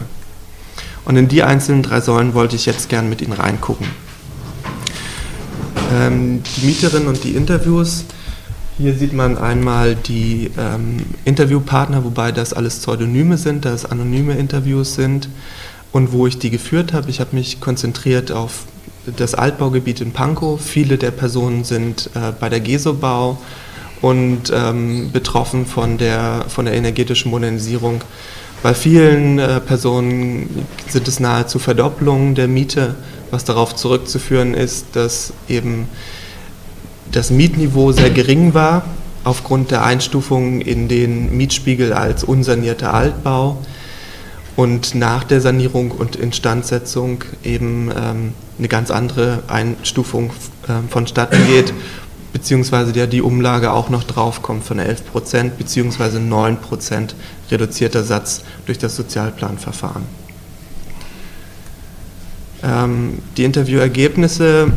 Und 1.04 1.18
in 1.18 1.28
die 1.28 1.44
einzelnen 1.44 1.84
drei 1.84 2.02
Säulen 2.02 2.34
wollte 2.34 2.56
ich 2.56 2.66
jetzt 2.66 2.88
gern 2.88 3.10
mit 3.10 3.22
Ihnen 3.22 3.34
reingucken. 3.34 3.88
Ähm, 5.92 6.42
die 6.44 6.68
Mieterinnen 6.68 7.08
und 7.08 7.24
die 7.24 7.32
Interviews. 7.32 8.06
Hier 8.78 8.94
sieht 8.94 9.12
man 9.12 9.38
einmal 9.38 9.96
die 9.96 10.52
ähm, 10.58 11.00
Interviewpartner, 11.26 12.06
wobei 12.06 12.32
das 12.32 12.54
alles 12.54 12.78
Pseudonyme 12.80 13.38
sind, 13.38 13.66
da 13.66 13.74
es 13.74 13.86
anonyme 13.86 14.36
Interviews 14.36 14.96
sind 14.96 15.28
und 15.92 16.14
wo 16.14 16.28
ich 16.28 16.38
die 16.38 16.50
geführt 16.50 16.94
habe. 16.94 17.10
Ich 17.10 17.20
habe 17.20 17.36
mich 17.36 17.60
konzentriert 17.60 18.32
auf 18.32 18.66
das 19.16 19.36
Altbaugebiet 19.36 20.01
in 20.01 20.12
Pankow. 20.12 20.60
Viele 20.60 20.98
der 20.98 21.12
Personen 21.12 21.63
sind 21.63 22.10
äh, 22.16 22.32
bei 22.39 22.50
der 22.50 22.60
Gesobau 22.60 23.38
und 24.01 24.51
ähm, 24.54 25.12
betroffen 25.12 25.66
von 25.66 25.98
der, 25.98 26.46
von 26.48 26.66
der 26.66 26.74
energetischen 26.74 27.32
Modernisierung. 27.32 28.01
Bei 28.62 28.74
vielen 28.74 29.39
äh, 29.39 29.60
Personen 29.60 30.66
sind 30.88 31.08
es 31.08 31.20
nahezu 31.20 31.60
Verdopplungen 31.60 32.36
der 32.36 32.48
Miete, 32.48 32.96
was 33.32 33.46
darauf 33.46 33.75
zurückzuführen 33.75 34.54
ist, 34.54 34.88
dass 34.94 35.34
eben 35.48 35.88
das 37.12 37.32
Mietniveau 37.32 37.92
sehr 37.92 38.10
gering 38.10 38.54
war 38.54 38.84
aufgrund 39.24 39.72
der 39.72 39.84
Einstufung 39.84 40.62
in 40.62 40.88
den 40.88 41.36
Mietspiegel 41.36 41.94
als 41.94 42.24
unsanierter 42.24 42.94
Altbau 42.94 43.58
und 44.56 44.96
nach 44.96 45.24
der 45.24 45.42
Sanierung 45.42 45.92
und 45.92 46.16
Instandsetzung 46.16 47.24
eben 47.44 47.92
ähm, 47.96 48.34
eine 48.60 48.68
ganz 48.68 48.92
andere 48.92 49.44
Einstufung 49.48 50.32
äh, 50.68 50.88
vonstatten 50.89 51.48
geht, 51.48 51.74
beziehungsweise 52.34 52.92
der 52.92 53.08
die 53.08 53.22
Umlage 53.22 53.72
auch 53.72 53.89
noch 53.89 54.04
draufkommt 54.04 54.63
von 54.63 54.78
11 54.78 55.10
Prozent, 55.10 55.58
beziehungsweise 55.58 56.20
9 56.20 56.58
Prozent 56.58 57.16
reduzierter 57.50 58.04
Satz 58.04 58.44
durch 58.66 58.78
das 58.78 58.96
Sozialplanverfahren. 58.96 60.04
Ähm, 62.62 63.20
die 63.38 63.46
Interviewergebnisse, 63.46 64.72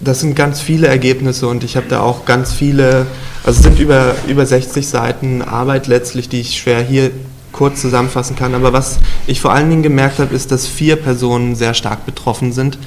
das 0.00 0.20
sind 0.20 0.34
ganz 0.34 0.60
viele 0.60 0.86
Ergebnisse 0.86 1.48
und 1.48 1.64
ich 1.64 1.76
habe 1.76 1.86
da 1.88 2.00
auch 2.00 2.24
ganz 2.24 2.52
viele, 2.52 3.06
also 3.44 3.58
es 3.58 3.62
sind 3.62 3.78
über, 3.80 4.14
über 4.28 4.46
60 4.46 4.86
Seiten 4.86 5.42
Arbeit 5.42 5.88
letztlich, 5.88 6.28
die 6.28 6.40
ich 6.40 6.56
schwer 6.56 6.80
hier 6.80 7.10
kurz 7.52 7.80
zusammenfassen 7.80 8.36
kann. 8.36 8.54
Aber 8.54 8.72
was 8.72 8.98
ich 9.26 9.40
vor 9.40 9.52
allen 9.52 9.70
Dingen 9.70 9.82
gemerkt 9.82 10.18
habe, 10.18 10.34
ist, 10.34 10.52
dass 10.52 10.66
vier 10.66 10.96
Personen 10.96 11.54
sehr 11.54 11.74
stark 11.74 12.06
betroffen 12.06 12.52
sind. 12.52 12.78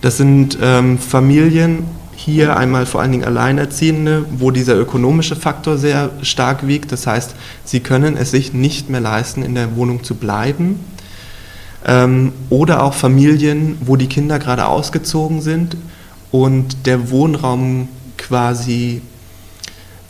Das 0.00 0.16
sind 0.16 0.58
ähm, 0.62 0.98
Familien, 0.98 1.84
hier 2.14 2.56
einmal 2.56 2.84
vor 2.84 3.00
allen 3.00 3.12
Dingen 3.12 3.24
Alleinerziehende, 3.24 4.24
wo 4.30 4.50
dieser 4.50 4.76
ökonomische 4.76 5.36
Faktor 5.36 5.78
sehr 5.78 6.10
stark 6.22 6.66
wiegt. 6.66 6.90
Das 6.90 7.06
heißt, 7.06 7.34
sie 7.64 7.80
können 7.80 8.16
es 8.16 8.32
sich 8.32 8.52
nicht 8.52 8.90
mehr 8.90 9.00
leisten, 9.00 9.42
in 9.42 9.54
der 9.54 9.76
Wohnung 9.76 10.02
zu 10.02 10.16
bleiben. 10.16 10.80
Ähm, 11.86 12.32
oder 12.50 12.82
auch 12.82 12.94
Familien, 12.94 13.78
wo 13.80 13.96
die 13.96 14.08
Kinder 14.08 14.40
gerade 14.40 14.66
ausgezogen 14.66 15.40
sind 15.40 15.76
und 16.32 16.86
der 16.86 17.10
Wohnraum 17.10 17.88
quasi 18.16 19.00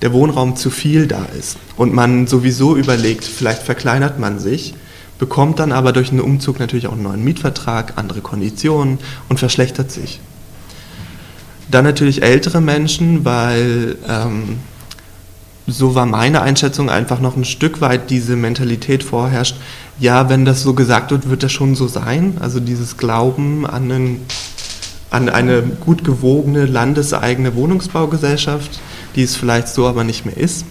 der 0.02 0.12
Wohnraum 0.12 0.56
zu 0.56 0.70
viel 0.70 1.06
da 1.06 1.24
ist 1.38 1.56
und 1.76 1.92
man 1.92 2.26
sowieso 2.26 2.76
überlegt, 2.76 3.24
vielleicht 3.24 3.62
verkleinert 3.62 4.18
man 4.18 4.38
sich, 4.38 4.74
bekommt 5.18 5.58
dann 5.58 5.72
aber 5.72 5.92
durch 5.92 6.10
einen 6.10 6.20
Umzug 6.20 6.60
natürlich 6.60 6.86
auch 6.86 6.92
einen 6.92 7.02
neuen 7.02 7.24
Mietvertrag, 7.24 7.94
andere 7.96 8.20
Konditionen 8.20 8.98
und 9.28 9.38
verschlechtert 9.38 9.90
sich. 9.90 10.20
Dann 11.70 11.84
natürlich 11.84 12.22
ältere 12.22 12.60
Menschen, 12.60 13.24
weil 13.24 13.96
ähm, 14.08 14.58
so 15.66 15.94
war 15.94 16.06
meine 16.06 16.40
Einschätzung 16.40 16.88
einfach 16.88 17.20
noch 17.20 17.36
ein 17.36 17.44
Stück 17.44 17.80
weit 17.80 18.10
diese 18.10 18.36
Mentalität 18.36 19.02
vorherrscht, 19.02 19.56
ja, 20.00 20.28
wenn 20.28 20.44
das 20.44 20.62
so 20.62 20.74
gesagt 20.74 21.10
wird, 21.10 21.28
wird 21.28 21.42
das 21.42 21.52
schon 21.52 21.74
so 21.74 21.88
sein. 21.88 22.38
Also 22.40 22.60
dieses 22.60 22.96
Glauben 22.96 23.66
an, 23.66 23.90
einen, 23.90 24.26
an 25.10 25.28
eine 25.28 25.62
gut 25.62 26.04
gewogene 26.04 26.66
landeseigene 26.66 27.54
Wohnungsbaugesellschaft, 27.54 28.80
die 29.16 29.22
es 29.22 29.36
vielleicht 29.36 29.68
so 29.68 29.86
aber 29.86 30.04
nicht 30.04 30.26
mehr 30.26 30.36
ist, 30.36 30.64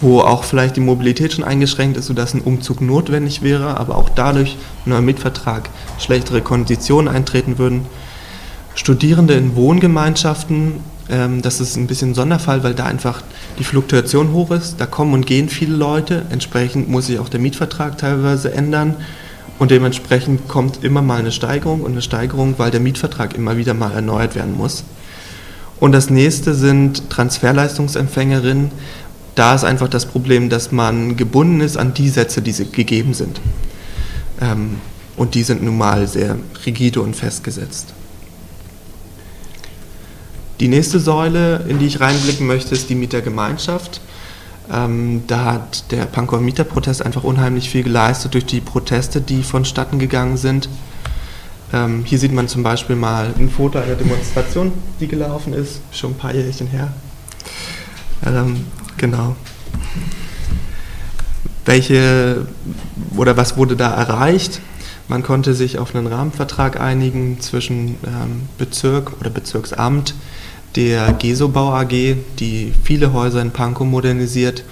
wo 0.00 0.20
auch 0.20 0.44
vielleicht 0.44 0.76
die 0.76 0.80
Mobilität 0.80 1.32
schon 1.32 1.44
eingeschränkt 1.44 1.96
ist, 1.96 2.06
sodass 2.06 2.34
ein 2.34 2.40
Umzug 2.40 2.80
notwendig 2.80 3.42
wäre, 3.42 3.76
aber 3.78 3.96
auch 3.96 4.08
dadurch 4.08 4.56
ein 4.84 4.90
neuer 4.90 5.00
Mietvertrag 5.00 5.70
schlechtere 5.98 6.40
Konditionen 6.40 7.12
eintreten 7.12 7.58
würden. 7.58 7.86
Studierende 8.74 9.34
in 9.34 9.56
Wohngemeinschaften, 9.56 10.74
ähm, 11.10 11.42
das 11.42 11.60
ist 11.60 11.76
ein 11.76 11.88
bisschen 11.88 12.10
ein 12.10 12.14
Sonderfall, 12.14 12.62
weil 12.62 12.74
da 12.74 12.84
einfach 12.84 13.22
die 13.58 13.64
Fluktuation 13.64 14.32
hoch 14.32 14.52
ist, 14.52 14.76
da 14.78 14.86
kommen 14.86 15.14
und 15.14 15.26
gehen 15.26 15.48
viele 15.48 15.74
Leute, 15.74 16.26
entsprechend 16.30 16.88
muss 16.88 17.06
sich 17.06 17.18
auch 17.18 17.28
der 17.28 17.40
Mietvertrag 17.40 17.98
teilweise 17.98 18.52
ändern 18.52 18.94
und 19.58 19.72
dementsprechend 19.72 20.46
kommt 20.46 20.84
immer 20.84 21.02
mal 21.02 21.18
eine 21.18 21.32
Steigerung 21.32 21.82
und 21.82 21.92
eine 21.92 22.02
Steigerung, 22.02 22.54
weil 22.58 22.70
der 22.70 22.80
Mietvertrag 22.80 23.34
immer 23.34 23.56
wieder 23.56 23.74
mal 23.74 23.92
erneuert 23.92 24.36
werden 24.36 24.56
muss. 24.56 24.84
Und 25.80 25.92
das 25.92 26.10
nächste 26.10 26.54
sind 26.54 27.08
Transferleistungsempfängerinnen. 27.10 28.70
Da 29.34 29.54
ist 29.54 29.64
einfach 29.64 29.88
das 29.88 30.06
Problem, 30.06 30.48
dass 30.48 30.72
man 30.72 31.16
gebunden 31.16 31.60
ist 31.60 31.76
an 31.76 31.94
die 31.94 32.08
Sätze, 32.08 32.42
die 32.42 32.52
gegeben 32.72 33.14
sind. 33.14 33.40
Ähm, 34.40 34.78
und 35.16 35.34
die 35.34 35.42
sind 35.42 35.62
nun 35.62 35.78
mal 35.78 36.06
sehr 36.06 36.36
rigide 36.66 37.00
und 37.00 37.14
festgesetzt. 37.14 37.94
Die 40.60 40.68
nächste 40.68 40.98
Säule, 40.98 41.64
in 41.68 41.78
die 41.78 41.86
ich 41.86 42.00
reinblicken 42.00 42.46
möchte, 42.46 42.74
ist 42.74 42.90
die 42.90 42.96
Mietergemeinschaft. 42.96 44.00
Ähm, 44.72 45.22
da 45.28 45.44
hat 45.52 45.90
der 45.92 46.04
Pankower 46.06 46.40
Mieterprotest 46.40 47.00
einfach 47.02 47.22
unheimlich 47.22 47.70
viel 47.70 47.84
geleistet 47.84 48.34
durch 48.34 48.44
die 48.44 48.60
Proteste, 48.60 49.20
die 49.20 49.42
vonstatten 49.42 49.98
gegangen 49.98 50.36
sind. 50.36 50.68
Ähm, 51.72 52.04
hier 52.04 52.18
sieht 52.18 52.32
man 52.32 52.48
zum 52.48 52.62
Beispiel 52.62 52.96
mal 52.96 53.34
ein 53.38 53.50
Foto 53.50 53.78
einer 53.78 53.94
Demonstration, 53.94 54.72
die 55.00 55.08
gelaufen 55.08 55.52
ist, 55.52 55.80
schon 55.92 56.12
ein 56.12 56.16
paar 56.16 56.34
Jährchen 56.34 56.66
her. 56.68 56.92
Ähm, 58.24 58.64
genau. 58.96 59.36
Welche 61.64 62.46
oder 63.16 63.36
was 63.36 63.56
wurde 63.56 63.76
da 63.76 63.92
erreicht? 63.94 64.60
Man 65.08 65.22
konnte 65.22 65.54
sich 65.54 65.78
auf 65.78 65.94
einen 65.94 66.06
Rahmenvertrag 66.06 66.80
einigen 66.80 67.40
zwischen 67.40 67.96
ähm, 68.06 68.48
Bezirk 68.58 69.18
oder 69.20 69.30
Bezirksamt, 69.30 70.14
der 70.76 71.14
Gesobau 71.14 71.72
AG, 71.72 72.16
die 72.38 72.72
viele 72.84 73.12
Häuser 73.12 73.40
in 73.40 73.50
Pankow 73.50 73.86
modernisiert 73.86 74.64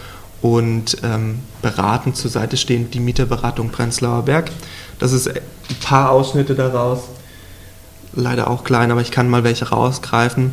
und 0.43 0.99
ähm, 1.03 1.41
beratend 1.62 2.17
zur 2.17 2.31
Seite 2.31 2.57
stehend 2.57 2.93
die 2.95 3.00
Mieterberatung 3.00 3.71
Prenzlauer 3.71 4.23
Berg. 4.23 4.50
Das 4.99 5.12
ist 5.12 5.29
ein 5.29 5.41
paar 5.83 6.11
Ausschnitte 6.11 6.55
daraus. 6.55 7.00
Leider 8.15 8.49
auch 8.49 8.65
klein, 8.65 8.91
aber 8.91 9.03
ich 9.03 9.11
kann 9.11 9.29
mal 9.29 9.45
welche 9.45 9.69
rausgreifen. 9.69 10.53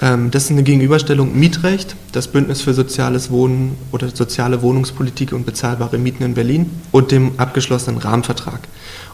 Ähm, 0.00 0.30
das 0.30 0.44
ist 0.44 0.50
eine 0.50 0.62
Gegenüberstellung 0.62 1.38
Mietrecht, 1.38 1.96
das 2.12 2.28
Bündnis 2.28 2.62
für 2.62 2.74
soziales 2.74 3.30
Wohnen 3.30 3.76
oder 3.92 4.08
soziale 4.14 4.62
Wohnungspolitik 4.62 5.32
und 5.32 5.46
bezahlbare 5.46 5.98
Mieten 5.98 6.22
in 6.22 6.34
Berlin 6.34 6.70
und 6.92 7.10
dem 7.10 7.32
abgeschlossenen 7.38 7.98
Rahmenvertrag. 7.98 8.60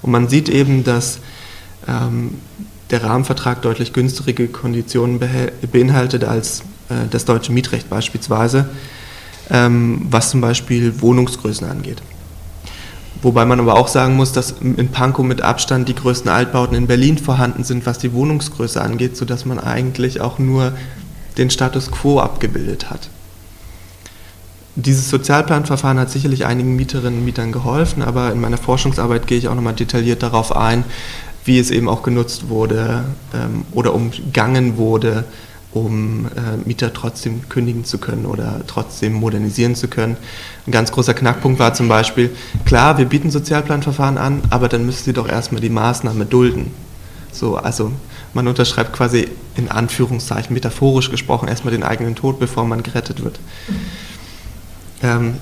Und 0.03 0.11
man 0.11 0.29
sieht 0.29 0.49
eben, 0.49 0.85
dass 0.85 1.21
ähm, 1.87 2.39
der 2.91 3.05
Rahmenvertrag 3.05 3.63
deutlich 3.63 3.93
günstigere 3.93 4.49
Konditionen 4.49 5.21
beinhaltet 5.71 6.25
als 6.25 6.61
äh, 6.89 7.07
das 7.11 7.25
deutsche 7.25 7.53
Mietrecht 7.53 7.89
beispielsweise, 7.89 8.69
ähm, 9.51 10.07
was 10.11 10.31
zum 10.31 10.41
Beispiel 10.41 11.01
Wohnungsgrößen 11.01 11.69
angeht. 11.69 12.03
Wobei 13.23 13.45
man 13.45 13.61
aber 13.61 13.75
auch 13.75 13.89
sagen 13.89 14.17
muss, 14.17 14.33
dass 14.33 14.55
in 14.61 14.89
Pankow 14.89 15.25
mit 15.25 15.43
Abstand 15.43 15.89
die 15.89 15.95
größten 15.95 16.31
Altbauten 16.31 16.75
in 16.75 16.87
Berlin 16.87 17.19
vorhanden 17.19 17.65
sind, 17.65 17.85
was 17.85 17.99
die 17.99 18.15
Wohnungsgröße 18.15 18.81
angeht, 18.81 19.17
sodass 19.17 19.45
man 19.45 19.59
eigentlich 19.59 20.21
auch 20.21 20.39
nur 20.39 20.73
den 21.37 21.51
Status 21.51 21.91
quo 21.91 22.19
abgebildet 22.19 22.91
hat. 22.91 23.11
Dieses 24.77 25.11
Sozialplanverfahren 25.11 25.99
hat 25.99 26.11
sicherlich 26.11 26.47
einigen 26.47 26.77
Mieterinnen 26.77 27.19
und 27.19 27.25
Mietern 27.25 27.53
geholfen, 27.53 28.03
aber 28.03 28.33
in 28.33 28.41
meiner 28.41 28.57
Forschungsarbeit 28.57 29.27
gehe 29.27 29.37
ich 29.37 29.49
auch 29.49 29.55
nochmal 29.55 29.75
detailliert 29.75 30.23
darauf 30.23 30.57
ein, 30.57 30.85
wie 31.45 31.59
es 31.59 31.71
eben 31.71 31.89
auch 31.89 32.03
genutzt 32.03 32.49
wurde 32.49 33.05
ähm, 33.35 33.65
oder 33.73 33.95
umgangen 33.95 34.77
wurde, 34.77 35.25
um 35.73 36.27
äh, 36.27 36.57
Mieter 36.67 36.93
trotzdem 36.93 37.49
kündigen 37.49 37.85
zu 37.85 37.99
können 37.99 38.27
oder 38.27 38.63
trotzdem 38.67 39.13
modernisieren 39.15 39.75
zu 39.75 39.89
können. 39.89 40.17
Ein 40.67 40.73
ganz 40.73 40.91
großer 40.91 41.15
Knackpunkt 41.15 41.59
war 41.59 41.75
zum 41.75 41.89
Beispiel, 41.89 42.31
klar, 42.65 42.99
wir 42.99 43.05
bieten 43.05 43.31
Sozialplanverfahren 43.31 44.19
an, 44.19 44.43
aber 44.51 44.69
dann 44.69 44.85
müssen 44.85 45.05
Sie 45.05 45.13
doch 45.13 45.29
erstmal 45.29 45.61
die 45.61 45.71
Maßnahme 45.71 46.27
dulden. 46.27 46.73
So, 47.33 47.57
also 47.57 47.93
man 48.35 48.49
unterschreibt 48.49 48.93
quasi 48.93 49.29
in 49.57 49.71
Anführungszeichen 49.71 50.53
metaphorisch 50.53 51.11
gesprochen 51.11 51.49
erstmal 51.49 51.73
den 51.73 51.85
eigenen 51.85 52.17
Tod, 52.17 52.41
bevor 52.41 52.65
man 52.65 52.83
gerettet 52.83 53.23
wird. 53.23 53.39
Ähm, 55.03 55.37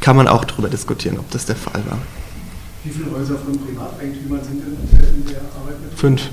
kann 0.00 0.16
man 0.16 0.28
auch 0.28 0.44
darüber 0.44 0.68
diskutieren, 0.68 1.18
ob 1.18 1.30
das 1.30 1.46
der 1.46 1.56
Fall 1.56 1.82
war. 1.88 1.98
Wie 2.82 2.90
viele 2.90 3.10
Häuser 3.12 3.36
von 3.38 3.58
Privateigentümern 3.58 4.42
sind 4.42 4.62
in 4.64 5.26
der 5.26 5.40
Arbeit 5.60 5.80
mit? 5.82 5.98
Fünf. 5.98 6.30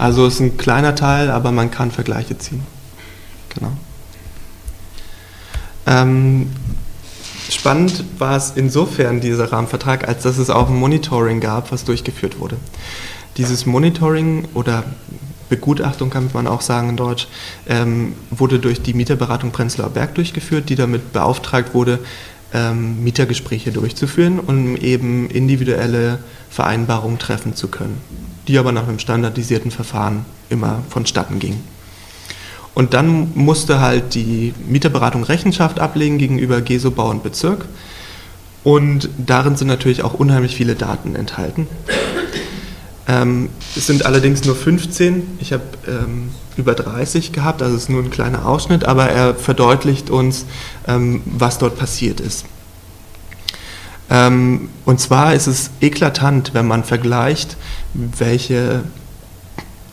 Also 0.00 0.26
ist 0.26 0.40
ein 0.40 0.56
kleiner 0.56 0.94
Teil, 0.94 1.30
aber 1.30 1.52
man 1.52 1.70
kann 1.70 1.90
Vergleiche 1.90 2.38
ziehen. 2.38 2.62
Genau. 3.54 3.70
Ähm, 5.86 6.50
spannend 7.50 8.04
war 8.18 8.34
es 8.34 8.52
insofern, 8.56 9.20
dieser 9.20 9.52
Rahmenvertrag, 9.52 10.08
als 10.08 10.22
dass 10.22 10.38
es 10.38 10.48
auch 10.48 10.70
ein 10.70 10.76
Monitoring 10.76 11.40
gab, 11.40 11.70
was 11.70 11.84
durchgeführt 11.84 12.38
wurde. 12.38 12.56
Dieses 13.36 13.66
Monitoring 13.66 14.48
oder 14.54 14.84
Begutachtung 15.50 16.08
kann 16.08 16.30
man 16.32 16.46
auch 16.46 16.62
sagen 16.62 16.88
in 16.88 16.96
Deutsch, 16.96 17.28
ähm, 17.68 18.14
wurde 18.30 18.58
durch 18.58 18.80
die 18.80 18.94
Mieterberatung 18.94 19.50
Prenzlauer 19.50 19.90
Berg 19.90 20.14
durchgeführt, 20.14 20.70
die 20.70 20.76
damit 20.76 21.12
beauftragt 21.12 21.74
wurde, 21.74 21.98
ähm, 22.54 23.04
Mietergespräche 23.04 23.70
durchzuführen, 23.70 24.40
um 24.40 24.76
eben 24.76 25.28
individuelle 25.28 26.20
Vereinbarungen 26.48 27.18
treffen 27.18 27.54
zu 27.54 27.68
können, 27.68 28.00
die 28.48 28.58
aber 28.58 28.72
nach 28.72 28.88
einem 28.88 28.98
standardisierten 28.98 29.70
Verfahren 29.70 30.24
immer 30.48 30.82
vonstatten 30.88 31.38
gingen. 31.38 31.62
Und 32.74 32.94
dann 32.94 33.32
musste 33.34 33.80
halt 33.80 34.14
die 34.14 34.54
Mieterberatung 34.68 35.24
Rechenschaft 35.24 35.80
ablegen 35.80 36.18
gegenüber 36.18 36.60
GESO 36.60 36.90
Bau 36.90 37.10
und 37.10 37.22
Bezirk. 37.22 37.66
Und 38.62 39.08
darin 39.18 39.56
sind 39.56 39.68
natürlich 39.68 40.02
auch 40.02 40.14
unheimlich 40.14 40.54
viele 40.54 40.74
Daten 40.74 41.16
enthalten. 41.16 41.66
Ähm, 43.08 43.48
es 43.74 43.86
sind 43.86 44.06
allerdings 44.06 44.44
nur 44.44 44.54
15. 44.54 45.38
Ich 45.40 45.52
habe 45.52 45.64
ähm, 45.88 46.30
über 46.56 46.74
30 46.74 47.32
gehabt, 47.32 47.62
also 47.62 47.74
es 47.74 47.84
ist 47.84 47.88
nur 47.88 48.02
ein 48.02 48.10
kleiner 48.10 48.46
Ausschnitt, 48.46 48.84
aber 48.84 49.08
er 49.08 49.34
verdeutlicht 49.34 50.10
uns, 50.10 50.46
ähm, 50.86 51.22
was 51.24 51.58
dort 51.58 51.76
passiert 51.76 52.20
ist. 52.20 52.44
Ähm, 54.10 54.68
und 54.84 55.00
zwar 55.00 55.34
ist 55.34 55.46
es 55.46 55.70
eklatant, 55.80 56.52
wenn 56.52 56.66
man 56.66 56.84
vergleicht, 56.84 57.56
welche 57.94 58.82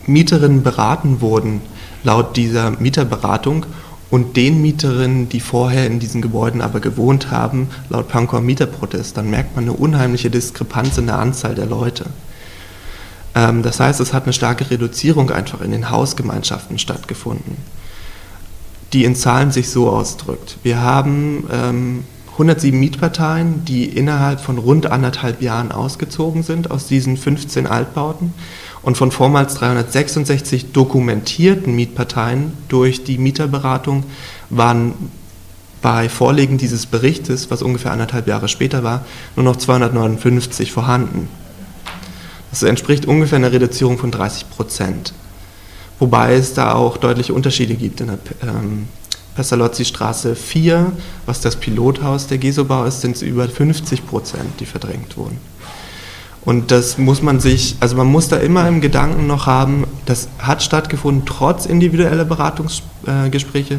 Mieterinnen 0.06 0.62
beraten 0.62 1.20
wurden 1.20 1.60
laut 2.04 2.36
dieser 2.36 2.70
Mieterberatung 2.70 3.66
und 4.10 4.36
den 4.36 4.62
Mieterinnen, 4.62 5.28
die 5.28 5.40
vorher 5.40 5.86
in 5.86 5.98
diesen 5.98 6.22
Gebäuden 6.22 6.62
aber 6.62 6.80
gewohnt 6.80 7.30
haben, 7.30 7.68
laut 7.90 8.08
Pankow 8.08 8.40
Mieterprotest, 8.40 9.16
dann 9.16 9.28
merkt 9.28 9.54
man 9.54 9.64
eine 9.64 9.74
unheimliche 9.74 10.30
Diskrepanz 10.30 10.96
in 10.96 11.06
der 11.06 11.18
Anzahl 11.18 11.54
der 11.54 11.66
Leute. 11.66 12.06
Ähm, 13.34 13.62
das 13.62 13.80
heißt, 13.80 14.00
es 14.00 14.14
hat 14.14 14.24
eine 14.24 14.32
starke 14.32 14.70
Reduzierung 14.70 15.30
einfach 15.30 15.60
in 15.60 15.72
den 15.72 15.90
Hausgemeinschaften 15.90 16.78
stattgefunden, 16.78 17.58
die 18.94 19.04
in 19.04 19.14
Zahlen 19.14 19.50
sich 19.50 19.68
so 19.68 19.90
ausdrückt. 19.90 20.56
Wir 20.62 20.80
haben 20.80 21.46
ähm, 21.52 22.04
107 22.38 22.78
Mietparteien, 22.78 23.64
die 23.64 23.84
innerhalb 23.84 24.40
von 24.40 24.58
rund 24.58 24.86
anderthalb 24.86 25.42
Jahren 25.42 25.72
ausgezogen 25.72 26.44
sind 26.44 26.70
aus 26.70 26.86
diesen 26.86 27.16
15 27.16 27.66
Altbauten 27.66 28.32
und 28.82 28.96
von 28.96 29.10
vormals 29.10 29.54
366 29.56 30.70
dokumentierten 30.70 31.74
Mietparteien 31.74 32.52
durch 32.68 33.02
die 33.02 33.18
Mieterberatung 33.18 34.04
waren 34.50 34.94
bei 35.82 36.08
Vorlegen 36.08 36.58
dieses 36.58 36.86
Berichtes, 36.86 37.50
was 37.50 37.60
ungefähr 37.60 37.90
anderthalb 37.90 38.28
Jahre 38.28 38.46
später 38.46 38.84
war, 38.84 39.04
nur 39.34 39.44
noch 39.44 39.56
259 39.56 40.70
vorhanden. 40.70 41.28
Das 42.52 42.62
entspricht 42.62 43.06
ungefähr 43.06 43.38
einer 43.38 43.50
Reduzierung 43.50 43.98
von 43.98 44.12
30 44.12 44.48
Prozent. 44.48 45.12
Wobei 45.98 46.34
es 46.34 46.54
da 46.54 46.74
auch 46.74 46.98
deutliche 46.98 47.34
Unterschiede 47.34 47.74
gibt. 47.74 48.00
In 48.00 48.06
der 48.06 48.18
ähm, 48.42 48.86
Pestalozzi-Straße 49.38 50.34
4, 50.34 50.90
was 51.24 51.40
das 51.40 51.54
Pilothaus 51.54 52.26
der 52.26 52.38
Gesobau 52.38 52.84
ist, 52.86 53.02
sind 53.02 53.14
es 53.14 53.22
über 53.22 53.48
50 53.48 54.04
Prozent, 54.04 54.58
die 54.58 54.66
verdrängt 54.66 55.16
wurden. 55.16 55.38
Und 56.44 56.72
das 56.72 56.98
muss 56.98 57.22
man 57.22 57.38
sich, 57.38 57.76
also 57.78 57.94
man 57.94 58.08
muss 58.08 58.26
da 58.26 58.38
immer 58.38 58.66
im 58.66 58.80
Gedanken 58.80 59.28
noch 59.28 59.46
haben, 59.46 59.84
das 60.06 60.26
hat 60.40 60.60
stattgefunden 60.64 61.24
trotz 61.24 61.66
individueller 61.66 62.24
Beratungsgespräche 62.24 63.78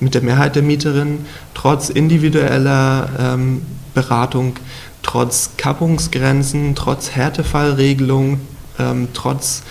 mit 0.00 0.14
der 0.14 0.22
Mehrheit 0.22 0.56
der 0.56 0.62
Mieterinnen, 0.62 1.26
trotz 1.52 1.90
individueller 1.90 3.10
ähm, 3.18 3.66
Beratung 3.92 4.56
trotz 5.02 5.50
Kappungsgrenzen, 5.58 6.74
trotz 6.74 7.10
Härtefallregelung, 7.10 8.40
ähm, 8.78 9.08
trotz 9.12 9.62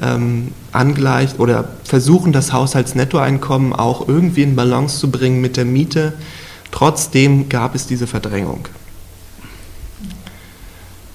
ähm, 0.00 0.52
angleicht 0.72 1.38
oder 1.38 1.68
versuchen, 1.84 2.32
das 2.32 2.52
Haushaltsnettoeinkommen 2.52 3.72
auch 3.72 4.06
irgendwie 4.08 4.42
in 4.42 4.56
Balance 4.56 4.98
zu 4.98 5.10
bringen 5.10 5.40
mit 5.40 5.56
der 5.56 5.64
Miete. 5.64 6.14
Trotzdem 6.70 7.48
gab 7.48 7.74
es 7.74 7.86
diese 7.86 8.06
Verdrängung. 8.06 8.68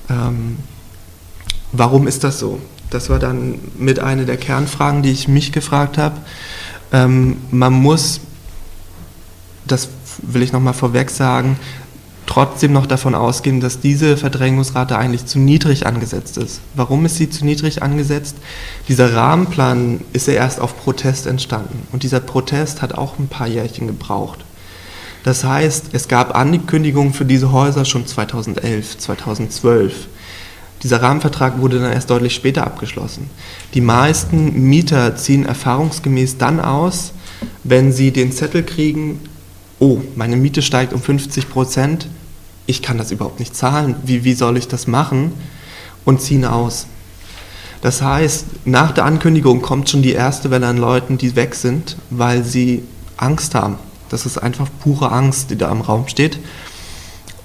Ähm, 0.10 0.58
warum 1.72 2.08
ist 2.08 2.24
das 2.24 2.40
so? 2.40 2.60
Das 2.90 3.10
war 3.10 3.20
dann 3.20 3.60
mit 3.78 4.00
einer 4.00 4.26
der 4.26 4.38
Kernfragen, 4.38 5.02
die 5.02 5.12
ich 5.12 5.28
mich 5.28 5.52
gefragt 5.52 5.98
habe. 5.98 6.18
Ähm, 6.92 7.38
man 7.52 7.74
muss, 7.74 8.22
das 9.66 9.90
will 10.22 10.44
ich 10.44 10.52
nochmal 10.52 10.74
vorweg 10.74 11.10
sagen, 11.10 11.58
trotzdem 12.26 12.74
noch 12.74 12.86
davon 12.86 13.16
ausgehen, 13.16 13.60
dass 13.60 13.80
diese 13.80 14.18
Verdrängungsrate 14.18 14.98
eigentlich 14.98 15.26
zu 15.26 15.40
niedrig 15.40 15.86
angesetzt 15.86 16.38
ist. 16.38 16.62
Warum 16.76 17.06
ist 17.06 17.18
sie 17.18 17.30
zu 17.30 17.46
niedrig 17.46 17.84
angesetzt? 17.84 18.36
Dieser 18.88 19.14
Rahmenplan 19.14 20.02
ist 20.14 20.28
ja 20.28 20.34
erst 20.34 20.60
auf 20.60 20.78
Protest 20.78 21.28
entstanden 21.28 21.88
und 21.92 22.04
dieser 22.04 22.20
Protest 22.20 22.82
hat 22.82 22.94
auch 22.94 23.20
ein 23.20 23.28
paar 23.28 23.48
Jährchen 23.48 23.88
gebraucht. 23.88 24.40
Das 25.24 25.44
heißt, 25.44 25.88
es 25.94 26.08
gab 26.08 26.36
Ankündigungen 26.36 27.14
für 27.14 27.26
diese 27.26 27.52
Häuser 27.52 27.86
schon 27.86 28.06
2011, 28.06 28.98
2012. 28.98 30.08
Dieser 30.84 31.02
Rahmenvertrag 31.02 31.62
wurde 31.62 31.80
dann 31.80 31.94
erst 31.94 32.10
deutlich 32.10 32.36
später 32.36 32.66
abgeschlossen. 32.68 33.30
Die 33.74 33.80
meisten 33.80 34.68
Mieter 34.70 35.16
ziehen 35.16 35.46
erfahrungsgemäß 35.46 36.38
dann 36.38 36.60
aus, 36.60 37.14
wenn 37.64 37.94
sie 37.94 38.12
den 38.12 38.34
Zettel 38.34 38.64
kriegen, 38.64 39.22
oh, 39.80 40.00
meine 40.16 40.36
Miete 40.36 40.62
steigt 40.62 40.94
um 40.94 41.02
50 41.02 41.50
Prozent, 41.50 42.08
ich 42.66 42.82
kann 42.82 42.98
das 42.98 43.12
überhaupt 43.12 43.40
nicht 43.40 43.56
zahlen, 43.56 43.96
wie, 44.06 44.24
wie 44.24 44.34
soll 44.34 44.58
ich 44.58 44.68
das 44.68 44.88
machen? 44.88 45.34
Und 46.06 46.22
ziehen 46.22 46.46
aus. 46.46 46.88
Das 47.82 48.02
heißt, 48.02 48.46
nach 48.66 48.92
der 48.92 49.06
Ankündigung 49.06 49.62
kommt 49.62 49.90
schon 49.90 50.02
die 50.02 50.14
erste 50.14 50.52
Welle 50.52 50.68
an 50.68 50.78
Leuten, 50.78 51.18
die 51.18 51.36
weg 51.36 51.56
sind, 51.56 51.98
weil 52.10 52.44
sie 52.44 52.84
Angst 53.18 53.56
haben. 53.56 53.78
Das 54.10 54.26
ist 54.26 54.38
einfach 54.38 54.68
pure 54.82 55.12
Angst, 55.12 55.50
die 55.50 55.58
da 55.58 55.72
im 55.72 55.82
Raum 55.82 56.08
steht. 56.08 56.40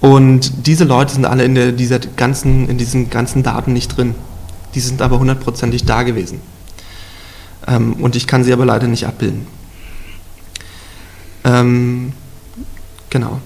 Und 0.01 0.67
diese 0.67 0.85
Leute 0.85 1.15
sind 1.15 1.25
alle 1.25 1.45
in, 1.45 1.55
der, 1.55 1.73
dieser 1.73 1.99
ganzen, 1.99 2.69
in 2.69 2.79
diesen 2.79 3.11
ganzen 3.11 3.43
Daten 3.43 3.73
nicht 3.73 3.97
drin. 3.97 4.15
Die 4.75 4.81
sind 4.81 5.03
aber 5.03 5.19
hundertprozentig 5.19 5.85
da 5.87 6.05
gewesen. 6.05 6.41
Ähm, 7.67 7.95
und 7.95 8.15
ich 8.15 8.27
kann 8.27 8.45
sie 8.45 8.53
aber 8.53 8.65
leider 8.65 8.87
nicht 8.87 9.07
abbilden. 9.07 9.47
Ähm, 11.49 12.13
genau. 13.09 13.41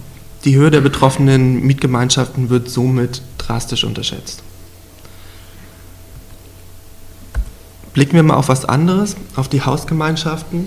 Die 0.44 0.56
Höhe 0.56 0.70
der 0.70 0.80
betroffenen 0.80 1.62
Mietgemeinschaften 1.62 2.50
wird 2.50 2.68
somit 2.68 3.22
drastisch 3.38 3.84
unterschätzt. 3.84 4.42
Blicken 7.92 8.14
wir 8.14 8.22
mal 8.22 8.34
auf 8.34 8.48
was 8.48 8.64
anderes, 8.64 9.16
auf 9.36 9.48
die 9.48 9.62
Hausgemeinschaften. 9.62 10.66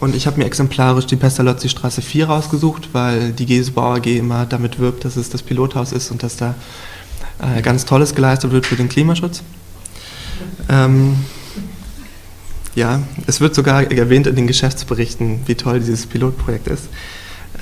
Und 0.00 0.14
ich 0.14 0.26
habe 0.26 0.38
mir 0.38 0.46
exemplarisch 0.46 1.06
die 1.06 1.16
Pestalozzi-Straße 1.16 2.00
4 2.00 2.26
rausgesucht, 2.26 2.90
weil 2.92 3.32
die 3.32 3.46
Gesebau 3.46 3.94
AG 3.94 4.06
immer 4.06 4.46
damit 4.46 4.78
wirbt, 4.78 5.04
dass 5.04 5.16
es 5.16 5.28
das 5.28 5.42
Pilothaus 5.42 5.92
ist 5.92 6.10
und 6.10 6.22
dass 6.22 6.36
da 6.36 6.54
äh, 7.40 7.60
ganz 7.62 7.84
Tolles 7.84 8.14
geleistet 8.14 8.52
wird 8.52 8.66
für 8.66 8.76
den 8.76 8.88
Klimaschutz. 8.88 9.42
Ähm, 10.68 11.16
ja, 12.74 13.02
es 13.26 13.40
wird 13.40 13.54
sogar 13.54 13.90
erwähnt 13.90 14.26
in 14.26 14.36
den 14.36 14.46
Geschäftsberichten, 14.46 15.40
wie 15.46 15.54
toll 15.54 15.80
dieses 15.80 16.06
Pilotprojekt 16.06 16.68
ist 16.68 16.88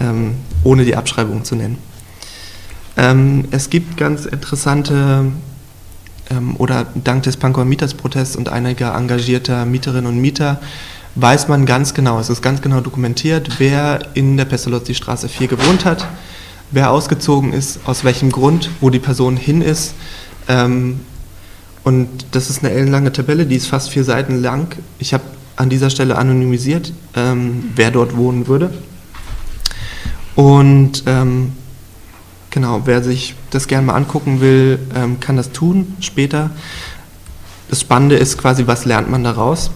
ähm, 0.00 0.34
ohne 0.64 0.84
die 0.84 0.96
Abschreibung 0.96 1.44
zu 1.44 1.56
nennen. 1.56 1.78
Ähm, 2.96 3.46
es 3.50 3.70
gibt 3.70 3.96
ganz 3.96 4.26
interessante 4.26 5.32
ähm, 6.30 6.56
oder 6.58 6.86
dank 6.94 7.22
des 7.22 7.36
Pankower 7.36 7.64
Mietersprotests 7.64 8.36
und 8.36 8.48
einiger 8.48 8.94
engagierter 8.94 9.64
Mieterinnen 9.64 10.06
und 10.06 10.20
Mieter 10.20 10.60
weiß 11.14 11.48
man 11.48 11.66
ganz 11.66 11.94
genau, 11.94 12.18
es 12.20 12.30
ist 12.30 12.42
ganz 12.42 12.62
genau 12.62 12.80
dokumentiert, 12.80 13.58
wer 13.58 14.00
in 14.14 14.36
der 14.36 14.46
Pestalozzi-Straße 14.46 15.28
4 15.28 15.46
gewohnt 15.46 15.84
hat, 15.84 16.06
wer 16.70 16.90
ausgezogen 16.90 17.52
ist, 17.52 17.80
aus 17.84 18.04
welchem 18.04 18.30
Grund, 18.32 18.70
wo 18.80 18.88
die 18.88 18.98
Person 18.98 19.36
hin 19.36 19.60
ist. 19.60 19.94
Ähm, 20.48 21.00
und 21.84 22.08
das 22.30 22.50
ist 22.50 22.64
eine 22.64 22.72
ellenlange 22.72 23.12
Tabelle, 23.12 23.46
die 23.46 23.56
ist 23.56 23.66
fast 23.66 23.90
vier 23.90 24.04
Seiten 24.04 24.40
lang. 24.40 24.76
Ich 24.98 25.14
habe 25.14 25.24
an 25.56 25.68
dieser 25.68 25.90
Stelle 25.90 26.16
anonymisiert, 26.16 26.92
ähm, 27.14 27.70
wer 27.74 27.90
dort 27.90 28.16
wohnen 28.16 28.46
würde. 28.46 28.70
Und 30.34 31.02
ähm, 31.06 31.52
genau, 32.50 32.82
wer 32.84 33.02
sich 33.02 33.34
das 33.50 33.66
gerne 33.66 33.86
mal 33.86 33.94
angucken 33.94 34.40
will, 34.40 34.78
ähm, 34.94 35.20
kann 35.20 35.36
das 35.36 35.52
tun 35.52 35.96
später. 36.00 36.50
Das 37.68 37.80
Spannende 37.80 38.16
ist 38.16 38.38
quasi, 38.38 38.66
was 38.66 38.84
lernt 38.84 39.10
man 39.10 39.24
daraus? 39.24 39.70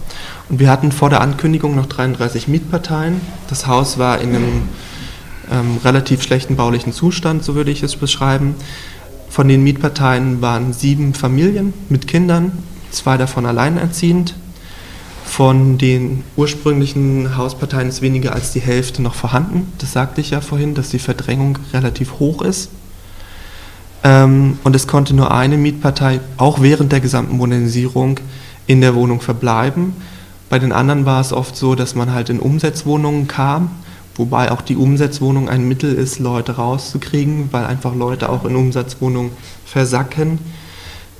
Und 0.49 0.59
wir 0.59 0.69
hatten 0.69 0.91
vor 0.91 1.09
der 1.09 1.21
Ankündigung 1.21 1.75
noch 1.75 1.87
33 1.87 2.47
Mietparteien. 2.47 3.21
Das 3.49 3.67
Haus 3.67 3.97
war 3.97 4.21
in 4.21 4.35
einem 4.35 4.69
ähm, 5.51 5.77
relativ 5.83 6.23
schlechten 6.23 6.55
baulichen 6.55 6.93
Zustand, 6.93 7.43
so 7.43 7.55
würde 7.55 7.71
ich 7.71 7.83
es 7.83 7.95
beschreiben. 7.95 8.55
Von 9.37 9.49
den 9.49 9.63
Mietparteien 9.63 10.41
waren 10.41 10.73
sieben 10.73 11.13
Familien 11.13 11.71
mit 11.89 12.07
Kindern, 12.07 12.53
zwei 12.89 13.17
davon 13.17 13.45
alleinerziehend. 13.45 14.33
Von 15.25 15.77
den 15.77 16.23
ursprünglichen 16.35 17.37
Hausparteien 17.37 17.87
ist 17.87 18.01
weniger 18.01 18.33
als 18.33 18.51
die 18.51 18.61
Hälfte 18.61 19.03
noch 19.03 19.13
vorhanden. 19.13 19.71
Das 19.77 19.93
sagte 19.93 20.21
ich 20.21 20.31
ja 20.31 20.41
vorhin, 20.41 20.73
dass 20.73 20.89
die 20.89 20.97
Verdrängung 20.97 21.59
relativ 21.71 22.13
hoch 22.13 22.41
ist. 22.41 22.71
Ähm, 24.03 24.57
und 24.63 24.75
es 24.75 24.87
konnte 24.87 25.15
nur 25.15 25.29
eine 25.29 25.57
Mietpartei 25.57 26.19
auch 26.37 26.63
während 26.63 26.91
der 26.91 26.99
gesamten 26.99 27.37
Modernisierung 27.37 28.19
in 28.65 28.81
der 28.81 28.95
Wohnung 28.95 29.21
verbleiben. 29.21 29.93
Bei 30.49 30.57
den 30.57 30.71
anderen 30.71 31.05
war 31.05 31.21
es 31.21 31.31
oft 31.31 31.55
so, 31.55 31.75
dass 31.75 31.93
man 31.93 32.11
halt 32.11 32.29
in 32.31 32.39
Umsetzwohnungen 32.39 33.27
kam, 33.27 33.69
wobei 34.17 34.51
auch 34.51 34.61
die 34.61 34.75
Umsetzwohnung 34.75 35.49
ein 35.49 35.67
Mittel 35.67 35.93
ist, 35.93 36.19
Leute 36.19 36.57
rauszukriegen, 36.57 37.49
weil 37.51 37.65
einfach 37.65 37.95
Leute 37.95 38.29
auch 38.29 38.45
in 38.45 38.55
Umsatzwohnungen 38.55 39.31
versacken 39.65 40.39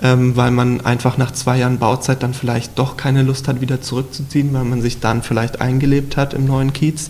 ähm, 0.01 0.36
weil 0.36 0.51
man 0.51 0.81
einfach 0.81 1.17
nach 1.17 1.31
zwei 1.31 1.57
Jahren 1.57 1.79
Bauzeit 1.79 2.21
dann 2.23 2.33
vielleicht 2.33 2.77
doch 2.77 2.97
keine 2.97 3.23
Lust 3.23 3.47
hat, 3.47 3.62
wieder 3.62 3.81
zurückzuziehen, 3.81 4.53
weil 4.53 4.63
man 4.63 4.81
sich 4.81 4.99
dann 4.99 5.23
vielleicht 5.23 5.62
eingelebt 5.62 6.17
hat 6.17 6.33
im 6.33 6.45
neuen 6.45 6.73
Kiez. 6.73 7.10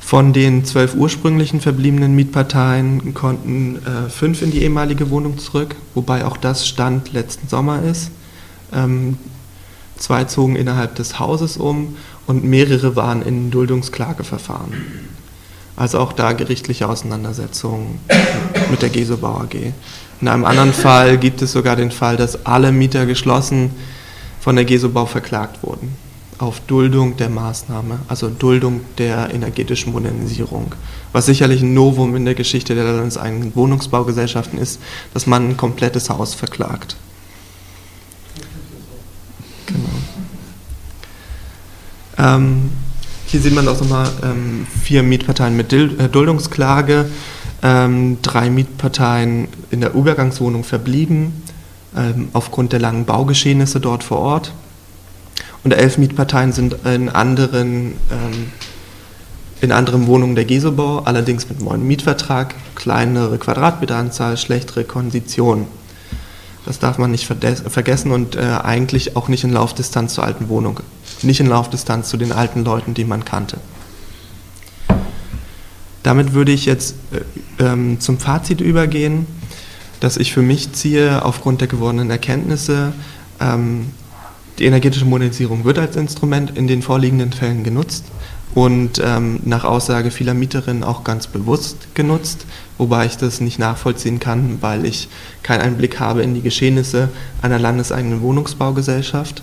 Von 0.00 0.32
den 0.32 0.64
zwölf 0.64 0.94
ursprünglichen 0.94 1.60
verbliebenen 1.60 2.14
Mietparteien 2.14 3.14
konnten 3.14 3.76
äh, 3.76 4.10
fünf 4.10 4.42
in 4.42 4.50
die 4.50 4.62
ehemalige 4.62 5.10
Wohnung 5.10 5.38
zurück, 5.38 5.76
wobei 5.94 6.24
auch 6.24 6.36
das 6.36 6.66
Stand 6.68 7.12
letzten 7.12 7.48
Sommer 7.48 7.82
ist. 7.82 8.10
Ähm, 8.72 9.18
zwei 9.96 10.24
zogen 10.24 10.56
innerhalb 10.56 10.94
des 10.94 11.18
Hauses 11.18 11.56
um 11.56 11.96
und 12.26 12.44
mehrere 12.44 12.96
waren 12.96 13.22
in 13.22 13.50
Duldungsklageverfahren. 13.50 14.72
Also 15.76 15.98
auch 15.98 16.12
da 16.12 16.32
gerichtliche 16.32 16.88
Auseinandersetzungen 16.88 17.98
mit 18.70 18.82
der 18.82 18.90
Gesobau 18.90 19.40
AG. 19.40 19.72
In 20.20 20.28
einem 20.28 20.44
anderen 20.44 20.72
Fall 20.72 21.18
gibt 21.18 21.42
es 21.42 21.52
sogar 21.52 21.76
den 21.76 21.90
Fall, 21.90 22.16
dass 22.16 22.46
alle 22.46 22.70
Mieter 22.70 23.06
geschlossen 23.06 23.70
von 24.40 24.56
der 24.56 24.64
Gesobau 24.64 25.06
verklagt 25.06 25.62
wurden 25.62 25.96
auf 26.38 26.60
Duldung 26.60 27.16
der 27.16 27.28
Maßnahme, 27.28 28.00
also 28.08 28.28
Duldung 28.28 28.80
der 28.98 29.32
energetischen 29.32 29.92
Modernisierung. 29.92 30.72
Was 31.12 31.26
sicherlich 31.26 31.62
ein 31.62 31.74
Novum 31.74 32.16
in 32.16 32.24
der 32.24 32.34
Geschichte 32.34 32.74
der 32.74 32.84
landeseigenen 32.84 33.54
Wohnungsbaugesellschaften 33.54 34.58
ist, 34.58 34.80
dass 35.12 35.26
man 35.26 35.50
ein 35.50 35.56
komplettes 35.56 36.10
Haus 36.10 36.34
verklagt. 36.34 36.96
Ähm, 42.18 42.70
hier 43.26 43.40
sieht 43.40 43.54
man 43.54 43.66
auch 43.66 43.80
nochmal 43.80 44.08
ähm, 44.22 44.66
vier 44.82 45.02
Mietparteien 45.02 45.56
mit 45.56 45.72
äh, 45.72 46.08
Duldungsklage, 46.08 47.06
ähm, 47.62 48.18
drei 48.22 48.50
Mietparteien 48.50 49.48
in 49.70 49.80
der 49.80 49.94
Übergangswohnung 49.94 50.62
verblieben, 50.62 51.42
ähm, 51.96 52.28
aufgrund 52.32 52.72
der 52.72 52.80
langen 52.80 53.06
Baugeschehnisse 53.06 53.80
dort 53.80 54.04
vor 54.04 54.18
Ort. 54.18 54.52
Und 55.64 55.72
elf 55.72 55.96
Mietparteien 55.96 56.52
sind 56.52 56.76
in 56.84 57.08
anderen, 57.08 57.94
ähm, 58.12 58.52
in 59.62 59.72
anderen 59.72 60.06
Wohnungen 60.06 60.34
der 60.34 60.44
Gesobau, 60.44 60.98
allerdings 61.00 61.48
mit 61.48 61.62
neuen 61.62 61.86
Mietvertrag, 61.86 62.54
kleinere 62.74 63.38
Quadratmeteranzahl, 63.38 64.36
schlechtere 64.36 64.84
Konditionen. 64.84 65.66
Das 66.66 66.78
darf 66.78 66.98
man 66.98 67.10
nicht 67.10 67.26
vergessen 67.26 68.12
und 68.12 68.36
äh, 68.36 68.40
eigentlich 68.62 69.16
auch 69.16 69.28
nicht 69.28 69.44
in 69.44 69.52
Laufdistanz 69.52 70.14
zur 70.14 70.24
alten 70.24 70.48
Wohnung 70.48 70.80
nicht 71.24 71.40
in 71.40 71.46
Laufdistanz 71.46 72.08
zu 72.08 72.16
den 72.16 72.32
alten 72.32 72.64
Leuten, 72.64 72.94
die 72.94 73.04
man 73.04 73.24
kannte. 73.24 73.58
Damit 76.02 76.34
würde 76.34 76.52
ich 76.52 76.66
jetzt 76.66 76.96
äh, 77.58 77.64
ähm, 77.64 77.98
zum 77.98 78.18
Fazit 78.18 78.60
übergehen, 78.60 79.26
dass 80.00 80.18
ich 80.18 80.32
für 80.32 80.42
mich 80.42 80.72
ziehe, 80.72 81.24
aufgrund 81.24 81.62
der 81.62 81.68
gewonnenen 81.68 82.10
Erkenntnisse, 82.10 82.92
ähm, 83.40 83.86
die 84.58 84.66
energetische 84.66 85.06
Modernisierung 85.06 85.64
wird 85.64 85.78
als 85.78 85.96
Instrument 85.96 86.56
in 86.56 86.68
den 86.68 86.82
vorliegenden 86.82 87.32
Fällen 87.32 87.64
genutzt 87.64 88.04
und 88.54 89.02
ähm, 89.04 89.40
nach 89.44 89.64
Aussage 89.64 90.10
vieler 90.10 90.34
Mieterinnen 90.34 90.84
auch 90.84 91.02
ganz 91.02 91.26
bewusst 91.26 91.88
genutzt, 91.94 92.46
wobei 92.78 93.06
ich 93.06 93.16
das 93.16 93.40
nicht 93.40 93.58
nachvollziehen 93.58 94.20
kann, 94.20 94.58
weil 94.60 94.84
ich 94.84 95.08
keinen 95.42 95.62
Einblick 95.62 95.98
habe 95.98 96.22
in 96.22 96.34
die 96.34 96.42
Geschehnisse 96.42 97.08
einer 97.42 97.58
landeseigenen 97.58 98.20
Wohnungsbaugesellschaft. 98.20 99.42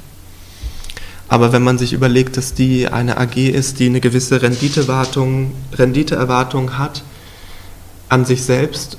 Aber 1.32 1.54
wenn 1.54 1.63
man 1.63 1.78
sich 1.78 1.94
überlegt, 1.94 2.36
dass 2.36 2.56
die 2.56 2.89
eine 2.89 3.17
AG 3.17 3.38
ist, 3.38 3.80
die 3.80 3.86
eine 3.86 4.02
gewisse 4.02 4.41
Renditeerwartung, 4.41 5.54
Renditeerwartung 5.72 6.78
hat 6.78 7.04
an 8.10 8.26
sich 8.26 8.44
selbst 8.44 8.98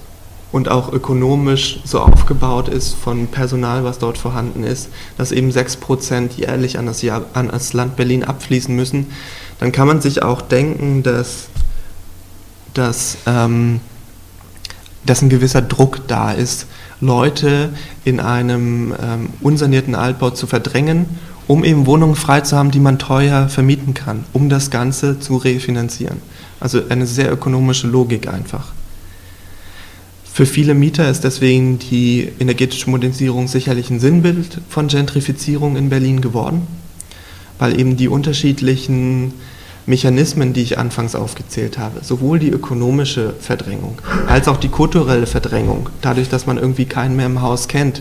und 0.51 0.71
auch 0.71 0.91
ökonomisch 0.91 1.81
so 1.85 2.01
aufgebaut 2.01 2.71
ist 2.71 2.95
von 2.95 3.27
Personal, 3.27 3.85
was 3.85 3.99
dort 3.99 4.17
vorhanden 4.17 4.65
ist, 4.65 4.89
dass 5.19 5.31
eben 5.31 5.51
6% 5.51 6.31
jährlich 6.39 6.79
an 6.79 6.87
das, 6.87 7.03
Jahr, 7.03 7.27
an 7.35 7.49
das 7.49 7.75
Land 7.75 7.97
Berlin 7.97 8.25
abfließen 8.25 8.75
müssen, 8.75 9.09
dann 9.61 9.71
kann 9.71 9.87
man 9.87 10.01
sich 10.01 10.23
auch 10.23 10.41
denken, 10.41 11.03
dass, 11.03 11.49
dass, 12.73 13.19
ähm, 13.27 13.81
dass 15.05 15.21
ein 15.21 15.29
gewisser 15.29 15.61
Druck 15.61 16.09
da 16.09 16.33
ist, 16.33 16.65
Leute 17.03 17.75
in 18.07 18.21
einem 18.21 18.95
ähm, 19.03 19.29
unsanierten 19.43 19.95
Altbau 19.95 20.31
zu 20.31 20.47
verdrängen 20.47 21.19
um 21.47 21.65
eben 21.65 21.87
Wohnungen 21.87 22.15
frei 22.15 22.41
zu 22.41 22.57
haben, 22.57 22.71
die 22.71 22.81
man 22.81 22.99
teuer 22.99 23.49
vermieten 23.49 23.95
kann, 23.95 24.25
um 24.33 24.49
das 24.49 24.71
Ganze 24.71 25.19
zu 25.19 25.37
refinanzieren. 25.37 26.19
Also 26.61 26.81
eine 26.89 27.07
sehr 27.07 27.33
ökonomische 27.33 27.89
Logik 27.89 28.29
einfach. 28.29 28.73
Für 30.33 30.47
viele 30.47 30.75
Mieter 30.75 31.11
ist 31.11 31.25
deswegen 31.25 31.79
die 31.79 32.31
energetische 32.39 32.89
Modernisierung 32.89 33.49
sicherlich 33.49 33.91
ein 33.91 34.01
Sinnbild 34.01 34.63
von 34.69 34.89
Gentrifizierung 34.89 35.77
in 35.77 35.91
Berlin 35.91 36.23
geworden, 36.23 36.67
weil 37.59 37.79
eben 37.79 37.99
die 37.99 38.09
unterschiedlichen 38.09 39.35
Mechanismen, 39.85 40.53
die 40.53 40.63
ich 40.63 40.79
anfangs 40.79 41.15
aufgezählt 41.15 41.77
habe, 41.77 42.03
sowohl 42.03 42.39
die 42.39 42.49
ökonomische 42.49 43.35
Verdrängung 43.41 44.01
als 44.27 44.49
auch 44.49 44.57
die 44.57 44.69
kulturelle 44.69 45.27
Verdrängung, 45.27 45.91
dadurch, 46.01 46.29
dass 46.29 46.47
man 46.47 46.57
irgendwie 46.57 46.85
keinen 46.85 47.17
mehr 47.17 47.27
im 47.27 47.43
Haus 47.43 47.69
kennt, 47.69 48.01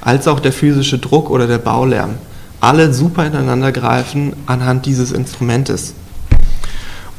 als 0.00 0.28
auch 0.28 0.40
der 0.40 0.52
physische 0.52 0.98
Druck 0.98 1.30
oder 1.30 1.46
der 1.46 1.58
Baulärm, 1.58 2.16
alle 2.60 2.92
super 2.92 3.26
ineinander 3.26 3.72
greifen 3.72 4.34
anhand 4.46 4.86
dieses 4.86 5.12
Instrumentes. 5.12 5.94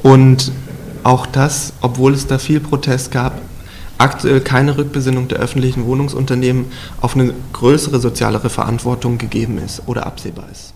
Und 0.04 0.52
auch 1.04 1.26
das, 1.26 1.74
obwohl 1.82 2.14
es 2.14 2.28
da 2.28 2.38
viel 2.38 2.60
Protest 2.60 3.12
gab, 3.12 3.42
aktuell 3.98 4.42
keine 4.42 4.78
Rückbesinnung 4.78 5.28
der 5.28 5.40
öffentlichen 5.40 5.86
Wohnungsunternehmen 5.86 6.66
auf 7.02 7.16
eine 7.16 7.34
größere 7.54 8.00
sozialere 8.00 8.50
Verantwortung 8.50 9.18
gegeben 9.18 9.58
ist 9.58 9.84
oder 9.88 10.06
absehbar 10.06 10.46
ist. 10.52 10.74